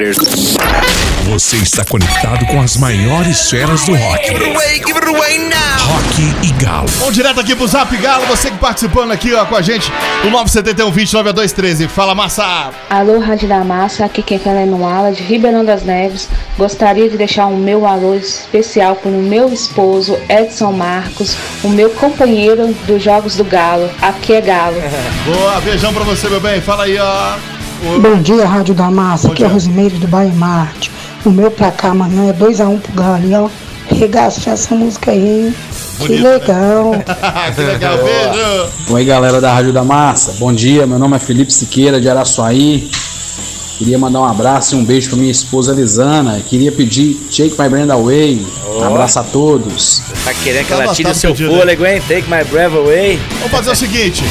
Fighters. 0.00 0.16
Você 1.26 1.56
está 1.58 1.84
conectado 1.84 2.44
com 2.46 2.60
as 2.60 2.76
maiores 2.76 3.50
feras 3.50 3.84
do 3.84 3.94
rock. 3.94 4.30
Rock 5.80 6.36
e 6.42 6.52
Galo. 6.62 6.88
Vamos 6.98 7.14
direto 7.14 7.40
aqui 7.40 7.54
pro 7.54 7.66
Zap 7.66 7.94
Galo, 7.98 8.26
você 8.26 8.50
que 8.50 8.58
participando 8.58 9.12
aqui 9.12 9.32
ó, 9.34 9.44
com 9.44 9.54
a 9.54 9.62
gente, 9.62 9.92
o 10.24 10.30
971 10.30 10.90
20 10.90 11.12
9213. 11.12 11.88
Fala, 11.88 12.14
massa! 12.14 12.70
Alô, 12.88 13.18
Rádio 13.18 13.48
da 13.48 13.62
Massa, 13.62 14.04
aqui 14.04 14.22
quem 14.22 14.38
fala 14.38 14.60
é 14.60 14.66
Noala, 14.66 15.12
de 15.12 15.22
Ribeirão 15.22 15.64
das 15.64 15.82
Neves. 15.84 16.28
Gostaria 16.56 17.08
de 17.08 17.16
deixar 17.16 17.46
um 17.46 17.56
meu 17.56 17.86
alô 17.86 18.14
especial 18.14 18.96
para 18.96 19.10
o 19.10 19.22
meu 19.22 19.52
esposo, 19.52 20.18
Edson 20.28 20.72
Marcos, 20.72 21.36
o 21.62 21.68
meu 21.68 21.90
companheiro 21.90 22.74
dos 22.86 23.02
Jogos 23.02 23.36
do 23.36 23.44
Galo. 23.44 23.90
Aqui 24.00 24.32
é 24.32 24.40
Galo. 24.40 24.76
Boa, 25.24 25.60
beijão 25.60 25.92
pra 25.92 26.04
você, 26.04 26.28
meu 26.28 26.40
bem. 26.40 26.60
Fala 26.60 26.84
aí, 26.84 26.98
ó. 26.98 27.49
Bom 27.82 28.20
dia, 28.22 28.46
Rádio 28.46 28.74
da 28.74 28.90
Massa. 28.90 29.28
Bom 29.28 29.32
Aqui 29.32 29.42
é 29.42 29.46
dia. 29.46 29.54
Rosimeire 29.54 29.96
do 29.96 30.06
Bairro 30.06 30.34
Marte. 30.36 30.90
O 31.24 31.30
meu 31.30 31.50
pra 31.50 31.70
cá 31.70 31.88
amanhã 31.88 32.30
é 32.30 32.32
2x1 32.32 32.80
pro 32.80 32.92
Galo. 32.92 33.26
E 33.26 33.34
ó, 33.34 33.48
regaste 33.94 34.48
essa 34.48 34.74
música 34.74 35.10
aí. 35.12 35.46
hein? 35.46 35.54
Que 35.98 36.18
né? 36.18 36.30
legal. 36.32 36.92
que 37.54 37.60
legal, 37.62 37.96
beijo! 37.98 38.68
Oi, 38.90 39.04
galera 39.04 39.40
da 39.40 39.52
Rádio 39.52 39.72
da 39.72 39.82
Massa. 39.84 40.32
Bom 40.38 40.52
dia, 40.52 40.86
meu 40.86 40.98
nome 40.98 41.16
é 41.16 41.18
Felipe 41.18 41.52
Siqueira 41.52 42.00
de 42.00 42.08
Araçuaí. 42.08 42.90
Queria 43.78 43.98
mandar 43.98 44.20
um 44.20 44.24
abraço 44.26 44.74
e 44.74 44.78
um 44.78 44.84
beijo 44.84 45.08
para 45.08 45.18
minha 45.18 45.30
esposa 45.30 45.72
Lisana. 45.72 46.38
Queria 46.46 46.70
pedir 46.70 47.14
Take 47.30 47.54
My 47.58 47.68
Brand 47.68 47.90
Away. 47.90 48.46
Um 48.76 48.84
abraço 48.84 49.18
a 49.20 49.22
todos. 49.22 50.02
Tá 50.22 50.34
querendo 50.34 50.66
que 50.66 50.74
Tá 50.74 50.82
ela 50.82 50.92
tire 50.94 51.10
o 51.10 51.14
seu 51.14 51.30
pedido, 51.30 51.54
fôlego, 51.54 51.86
hein? 51.86 52.02
Take 52.06 52.28
my 52.30 52.44
breath 52.44 52.74
away. 52.74 53.18
Vamos 53.38 53.50
fazer 53.50 53.70
o 53.70 53.74
seguinte: 53.74 54.22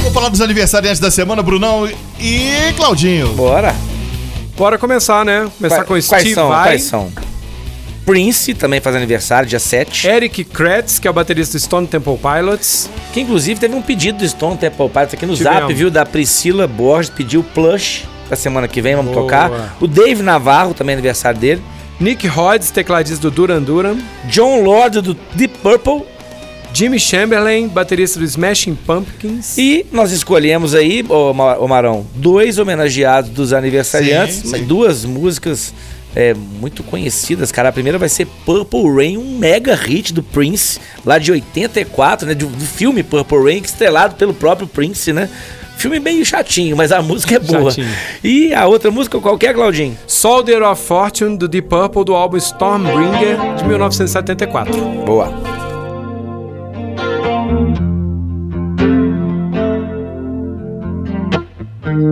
vamos 0.00 0.12
falar 0.14 0.28
dos 0.28 0.40
aniversariantes 0.40 1.00
da 1.00 1.10
semana, 1.10 1.42
Brunão 1.42 1.88
e 2.18 2.72
Claudinho. 2.76 3.28
Bora. 3.34 3.74
Bora 4.56 4.76
começar, 4.78 5.24
né? 5.24 5.48
Começar 5.56 5.84
com 5.84 5.94
Quais 5.94 6.04
Steve 6.04 6.34
são? 6.34 6.48
Vai, 6.48 6.64
Quais 6.70 6.82
são? 6.82 7.10
Prince 8.04 8.54
também 8.54 8.80
faz 8.80 8.96
aniversário, 8.96 9.48
dia 9.48 9.58
7. 9.58 10.08
Eric 10.08 10.44
Kretz, 10.44 10.98
que 10.98 11.06
é 11.06 11.10
o 11.10 11.14
baterista 11.14 11.56
do 11.56 11.60
Stone 11.62 11.86
Temple 11.86 12.18
Pilots. 12.18 12.90
Que 13.12 13.20
inclusive 13.20 13.60
teve 13.60 13.74
um 13.74 13.82
pedido 13.82 14.18
do 14.18 14.28
Stone 14.28 14.56
Temple 14.56 14.88
Pilots 14.88 15.14
aqui 15.14 15.26
no 15.26 15.36
Tivemos. 15.36 15.60
zap, 15.60 15.74
viu? 15.74 15.90
Da 15.90 16.04
Priscila 16.04 16.66
Borges, 16.66 17.10
pediu 17.10 17.42
plush 17.54 18.04
pra 18.26 18.36
semana 18.36 18.66
que 18.66 18.80
vem, 18.80 18.96
vamos 18.96 19.12
Boa. 19.12 19.22
tocar. 19.24 19.76
O 19.80 19.86
Dave 19.86 20.22
Navarro, 20.22 20.74
também 20.74 20.94
é 20.94 20.96
aniversário 20.96 21.38
dele. 21.38 21.62
Nick 22.00 22.26
Rhodes, 22.26 22.70
tecladista 22.70 23.20
do 23.22 23.30
Duran 23.30 23.62
Duran. 23.62 23.96
John 24.24 24.62
Lord 24.62 25.02
do 25.02 25.14
Deep 25.34 25.58
Purple. 25.58 26.02
Jimmy 26.72 26.98
Chamberlain, 26.98 27.68
baterista 27.68 28.18
do 28.18 28.24
Smashing 28.24 28.74
Pumpkins. 28.74 29.58
E 29.58 29.84
nós 29.92 30.12
escolhemos 30.12 30.74
aí, 30.74 31.04
ô, 31.08 31.30
ô 31.32 31.68
Marão, 31.68 32.06
dois 32.14 32.58
homenageados 32.58 33.30
dos 33.30 33.52
aniversariantes, 33.52 34.36
Sim, 34.36 34.58
sim. 34.58 34.64
duas 34.64 35.04
músicas 35.04 35.74
é, 36.14 36.34
muito 36.34 36.82
conhecidas, 36.82 37.52
cara. 37.52 37.68
A 37.68 37.72
primeira 37.72 37.98
vai 37.98 38.08
ser 38.08 38.26
Purple 38.44 38.94
Rain, 38.94 39.16
um 39.16 39.38
mega 39.38 39.74
hit 39.74 40.12
do 40.12 40.22
Prince, 40.22 40.80
lá 41.04 41.18
de 41.18 41.32
84, 41.32 42.26
né? 42.26 42.34
Do, 42.34 42.46
do 42.46 42.64
filme 42.64 43.02
Purple 43.02 43.42
Rain, 43.44 43.62
estrelado 43.62 44.14
pelo 44.16 44.34
próprio 44.34 44.66
Prince, 44.66 45.12
né? 45.12 45.28
Filme 45.76 45.98
meio 45.98 46.24
chatinho, 46.26 46.76
mas 46.76 46.92
a 46.92 47.00
música 47.00 47.36
é 47.36 47.38
boa. 47.38 47.70
Chatinho. 47.70 47.88
E 48.22 48.52
a 48.52 48.66
outra 48.66 48.90
música, 48.90 49.18
qual 49.18 49.38
que 49.38 49.46
é, 49.46 49.54
Claudinho? 49.54 49.96
Soldier 50.06 50.62
of 50.62 50.82
Fortune, 50.82 51.38
do 51.38 51.48
Deep 51.48 51.68
Purple, 51.68 52.04
do 52.04 52.14
álbum 52.14 52.36
Stormbringer, 52.36 53.36
de 53.56 53.64
1974. 53.64 54.74
Boa. 55.06 55.59
I 62.00 62.02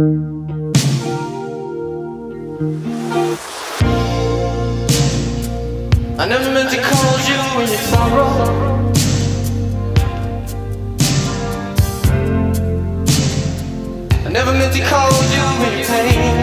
never 6.28 6.52
meant 6.52 6.70
to 6.72 6.76
call 6.82 7.18
you 7.26 7.40
in 7.62 7.68
your 7.70 7.78
sorrow. 7.88 8.28
I 14.26 14.28
never 14.30 14.52
meant 14.52 14.74
to 14.74 14.80
call 14.84 15.10
you 15.32 15.44
in 15.64 15.72
your 15.78 15.86
pain. 15.86 16.36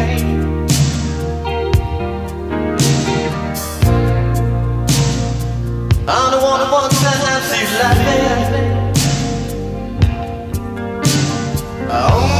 I'm 6.07 6.31
the 6.31 6.39
one 6.41 6.59
who 6.61 6.71
wants 6.71 6.99
to 6.99 7.09
have 7.09 7.45
you 7.53 7.67
laughing. 7.77 8.85
I 11.91 12.34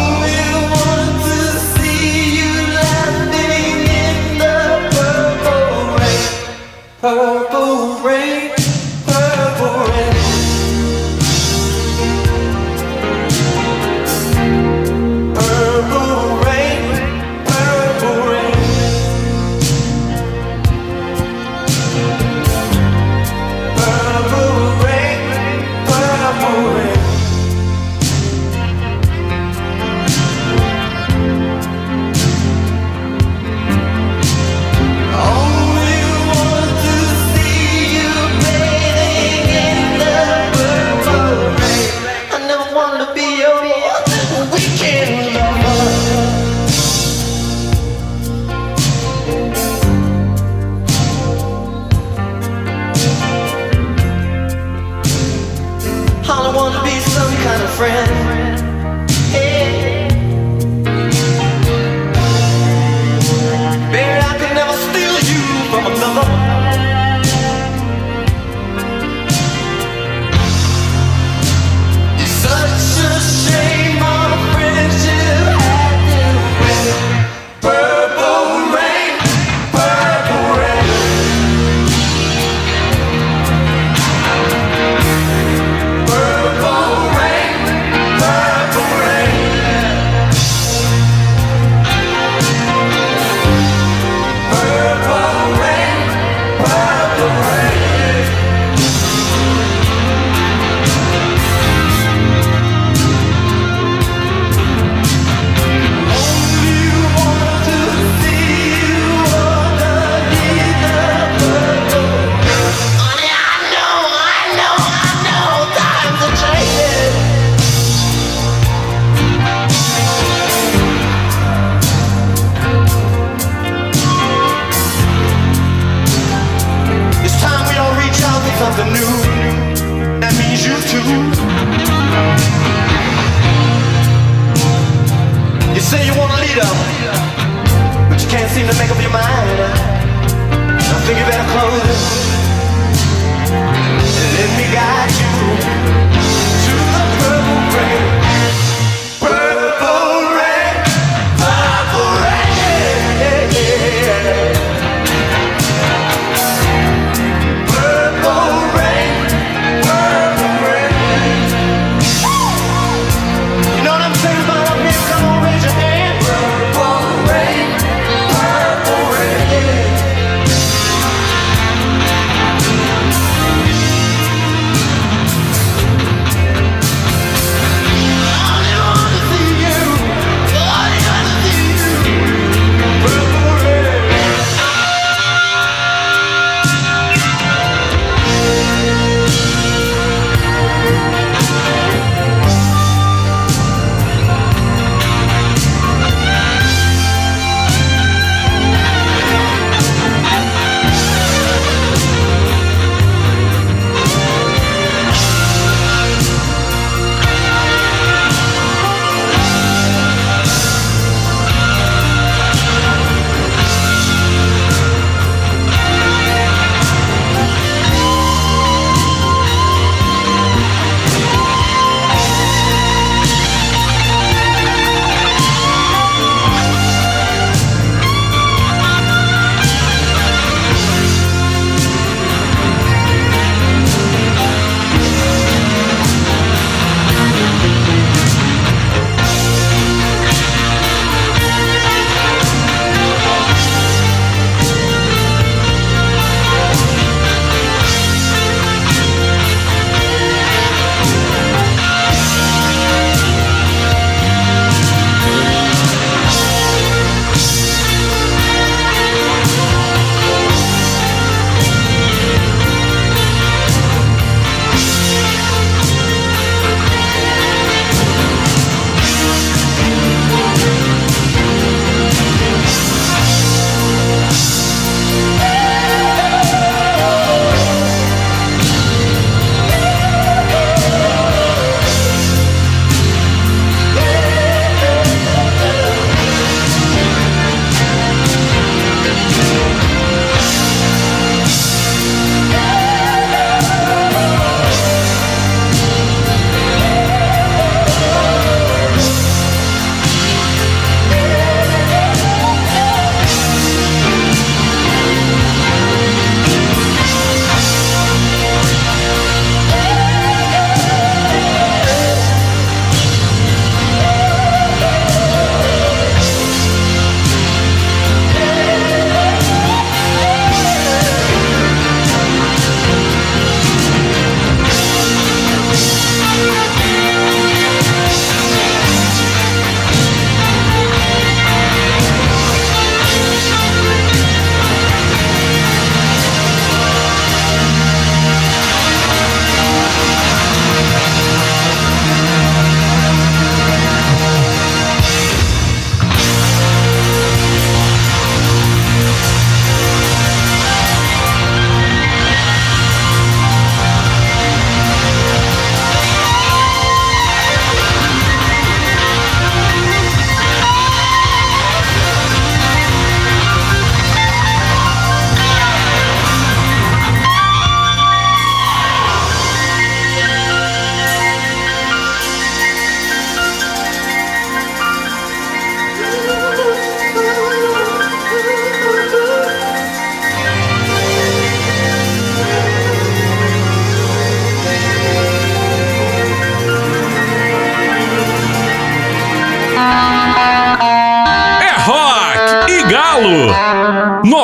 to 138.67 138.79
make 138.79 138.89
up 138.89 139.01
your 139.01 139.11
mind. 139.11 139.24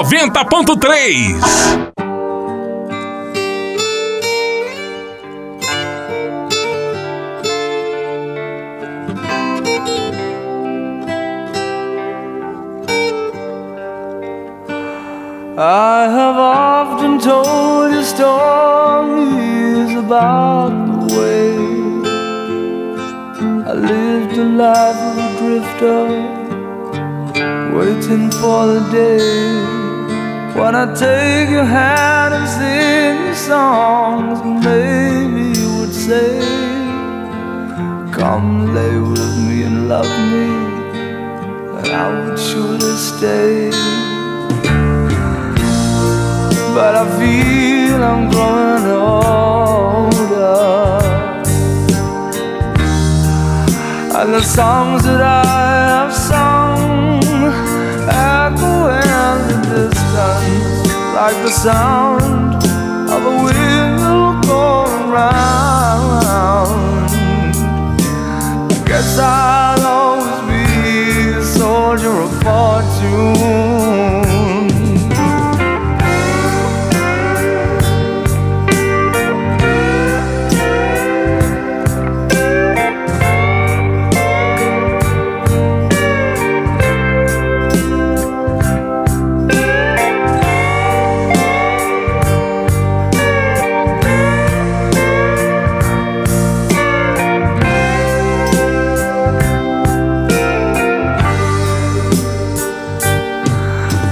90.3. 0.04 1.91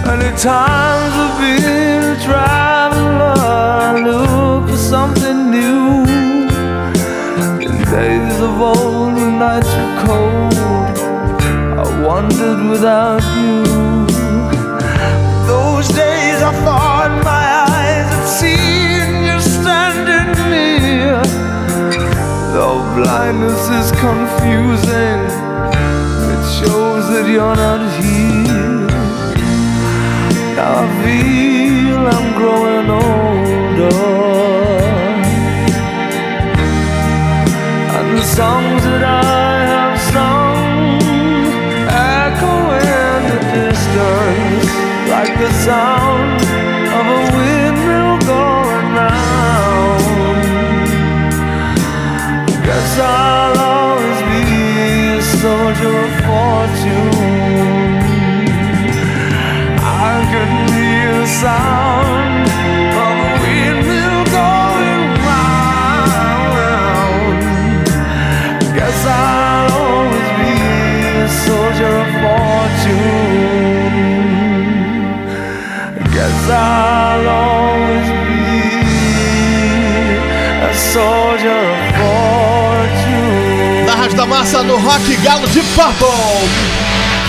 Many 0.10 0.32
times 0.38 1.14
I've 1.24 1.38
been 1.40 2.18
a 2.18 2.20
traveler, 2.26 4.02
look 4.10 4.68
for 4.68 4.76
something 4.76 5.52
new. 5.52 6.02
In 7.62 7.74
days 7.94 8.38
of 8.42 8.60
old, 8.60 9.14
when 9.14 9.38
nights 9.38 9.72
were 9.78 9.96
cold, 10.08 10.58
I 11.78 11.86
wandered 12.08 12.62
without 12.72 13.22
you. 13.38 13.62
Those 15.46 15.88
days 15.90 16.42
I 16.42 16.54
thought 16.66 17.12
my 17.24 17.46
eyes 17.70 18.10
had 18.16 18.28
seen 18.42 19.10
you 19.28 19.38
standing 19.40 20.32
near. 20.50 21.22
Though 22.54 22.82
blindness 22.98 23.64
is 23.80 23.92
confusing, 23.92 25.22
it 26.34 26.44
shows 26.58 27.04
that 27.14 27.26
you're 27.32 27.56
not 27.56 27.82
here. 28.02 28.09
I 30.62 30.86
feel 31.02 32.00
I'm 32.16 32.28
growing 32.38 32.90
older. 32.90 33.96
And 37.96 38.18
the 38.18 38.24
songs 38.24 38.84
that 38.84 39.04
I 39.04 39.56
have 39.74 39.98
sung 40.12 41.00
Echo 41.88 42.56
in 42.76 43.20
the 43.32 43.40
distance 43.56 44.68
Like 45.08 45.34
the 45.40 45.52
sound 45.64 46.42
of 46.98 47.06
a 47.18 47.20
windmill 47.38 48.18
going 48.28 48.88
round. 49.00 50.44
Guess 52.66 52.92
I'll 53.00 53.58
always 53.58 54.20
be 54.32 54.44
a 55.16 55.22
soldier 55.22 55.96
of 56.04 56.14
fortune 56.28 57.19
sound 61.40 62.48
of 63.04 63.18
be 63.42 63.58
be. 63.88 64.00
Na 83.86 84.08
da 84.08 84.26
Massa, 84.26 84.62
no 84.64 84.76
Rock 84.76 85.16
Galo 85.24 85.48
de 85.48 85.62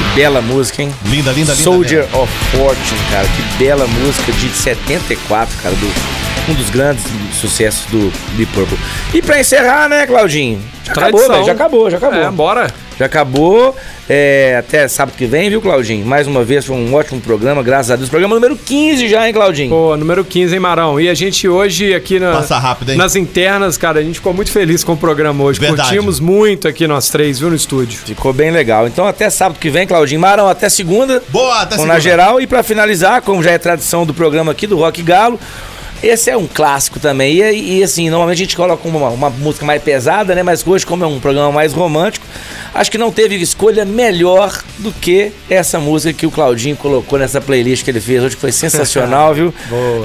Purple. 0.01 0.15
Bela 0.15 0.41
música, 0.43 0.83
hein? 0.83 0.95
Linda, 1.05 1.31
linda, 1.33 1.53
linda. 1.53 1.55
Soldier 1.55 2.09
of 2.17 2.33
Fortune, 2.57 3.01
cara. 3.11 3.27
Que 3.29 3.63
bela 3.65 3.87
música 3.87 4.33
de 4.33 4.49
74, 4.51 5.57
cara. 5.63 5.75
Do, 5.75 6.51
um 6.51 6.55
dos 6.55 6.71
grandes 6.71 7.05
sucessos 7.41 7.85
do 7.91 8.13
Deep 8.37 8.53
Purple. 8.53 8.79
E 9.15 9.23
pra 9.23 9.39
encerrar, 9.41 9.89
né, 9.89 10.07
Claudinho? 10.07 10.61
Já 10.85 10.93
acabou, 10.93 11.11
Tradição. 11.11 11.35
velho. 11.35 11.47
Já 11.47 11.53
acabou, 11.53 11.91
já 11.91 11.97
acabou. 11.99 12.21
É, 12.23 12.31
bora. 12.31 12.67
Já 13.01 13.07
acabou. 13.07 13.75
É, 14.07 14.57
até 14.59 14.87
sábado 14.87 15.17
que 15.17 15.25
vem, 15.25 15.49
viu, 15.49 15.63
Claudinho? 15.63 16.05
Mais 16.05 16.27
uma 16.27 16.45
vez 16.45 16.67
foi 16.67 16.77
um 16.77 16.93
ótimo 16.93 17.19
programa, 17.19 17.63
graças 17.63 17.91
a 17.91 17.97
Deus. 17.97 18.11
Programa 18.11 18.35
número 18.35 18.55
15 18.55 19.09
já, 19.09 19.27
hein, 19.27 19.33
Claudinho? 19.33 19.71
Pô, 19.71 19.97
número 19.97 20.23
15, 20.23 20.53
hein, 20.53 20.61
Marão? 20.61 21.01
E 21.01 21.09
a 21.09 21.15
gente 21.15 21.49
hoje 21.49 21.95
aqui 21.95 22.21
na, 22.21 22.33
Passa 22.33 22.59
rápido, 22.59 22.91
hein? 22.91 22.99
nas 22.99 23.17
internas, 23.17 23.79
cara, 23.79 24.01
a 24.01 24.03
gente 24.03 24.17
ficou 24.17 24.35
muito 24.35 24.53
feliz 24.53 24.85
com 24.85 24.93
o 24.93 24.97
programa 24.99 25.43
hoje. 25.45 25.59
Verdade. 25.59 25.89
Curtimos 25.89 26.21
muito 26.21 26.69
aqui 26.69 26.87
nós 26.87 27.09
três, 27.09 27.39
viu, 27.39 27.49
no 27.49 27.57
estúdio. 27.57 27.99
Ficou 28.05 28.35
bem 28.35 28.51
legal. 28.51 28.87
Então 28.87 29.07
até 29.07 29.31
sábado 29.31 29.59
que 29.59 29.71
vem, 29.71 29.87
Claudinho. 29.87 30.21
Marão, 30.21 30.47
até 30.47 30.69
segunda. 30.69 31.23
Boa, 31.31 31.63
até 31.63 31.77
segunda. 31.77 31.95
na 31.95 31.99
geral. 31.99 32.39
E 32.39 32.47
pra 32.47 32.63
finalizar, 32.63 33.23
como 33.23 33.43
já 33.43 33.53
é 33.53 33.57
tradição 33.57 34.05
do 34.05 34.13
programa 34.13 34.53
aqui 34.53 34.67
do 34.67 34.77
Rock 34.77 35.01
Galo, 35.01 35.41
esse 36.03 36.31
é 36.31 36.37
um 36.37 36.47
clássico 36.47 36.99
também. 36.99 37.37
E, 37.37 37.79
e, 37.79 37.83
assim, 37.83 38.09
normalmente 38.09 38.39
a 38.39 38.45
gente 38.45 38.57
coloca 38.57 38.87
uma, 38.89 39.09
uma 39.09 39.31
música 39.31 39.65
mais 39.65 39.83
pesada, 39.83 40.35
né? 40.35 40.43
Mas 40.43 40.67
hoje, 40.67 40.87
como 40.87 41.05
é 41.05 41.07
um 41.07 41.21
programa 41.21 41.53
mais 41.53 41.73
romântico, 41.73 42.27
acho 42.75 42.91
que 42.91 42.99
não 42.99 43.11
teve 43.11 43.37
escolha 43.37 43.85
melhor 43.85 44.63
do 44.79 44.93
que 44.93 45.33
essa 45.49 45.79
música 45.79 46.13
que 46.13 46.27
o 46.27 46.31
Claudinho 46.31 46.77
colocou 46.77 47.19
nessa 47.19 47.41
playlist 47.41 47.85
que 47.85 47.91
ele 47.91 48.01
fez 48.01 48.23
hoje, 48.23 48.35
que 48.35 48.41
foi 48.41 48.53
sensacional, 48.53 49.33
viu? 49.35 49.55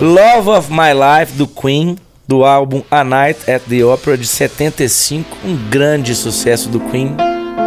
Love 0.01 0.49
of 0.49 0.71
My 0.71 0.91
Life, 0.93 1.33
do 1.33 1.47
Queen. 1.47 1.97
Do 2.27 2.43
álbum 2.43 2.81
A 2.89 3.03
Night 3.03 3.39
at 3.47 3.61
the 3.69 3.85
Opera 3.85 4.17
de 4.17 4.25
75, 4.25 5.37
um 5.45 5.55
grande 5.69 6.15
sucesso 6.15 6.69
do 6.69 6.79
Queen. 6.79 7.15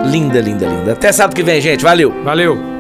Linda, 0.07 0.41
linda, 0.41 0.66
linda. 0.66 0.93
Até 0.95 1.12
sábado 1.12 1.37
que 1.37 1.45
vem, 1.45 1.61
gente. 1.61 1.85
Valeu! 1.85 2.12
Valeu! 2.24 2.78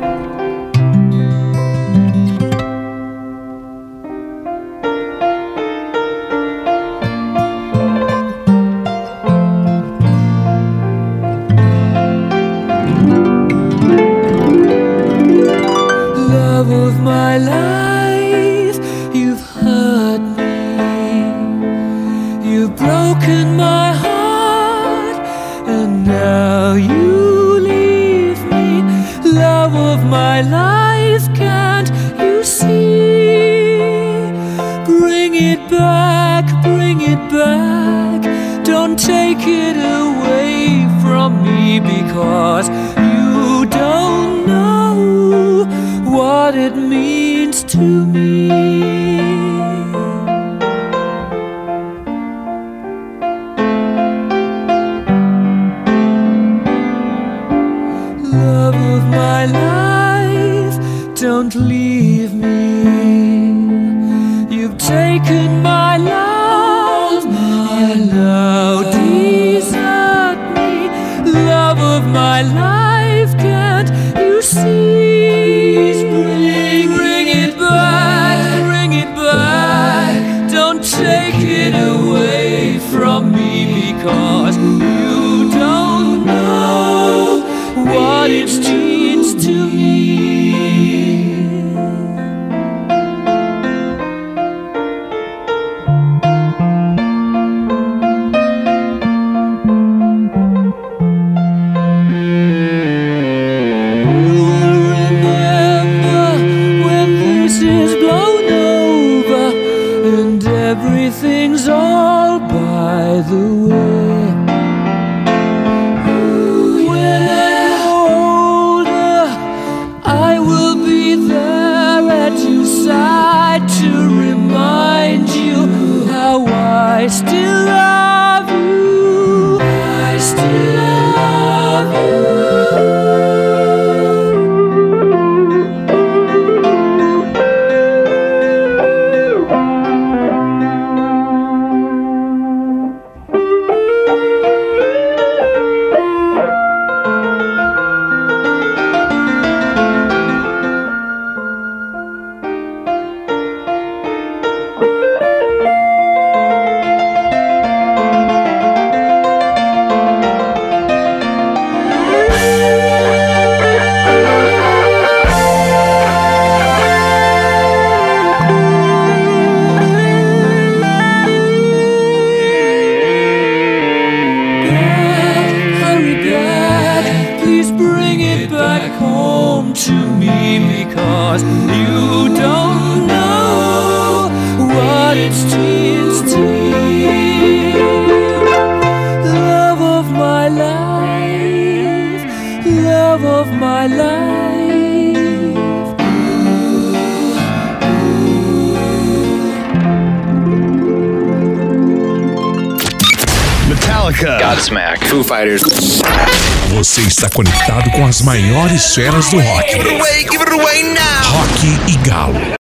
Maiores 208.28 208.94
feras 208.94 209.30
do 209.30 209.40
rock. 209.40 209.87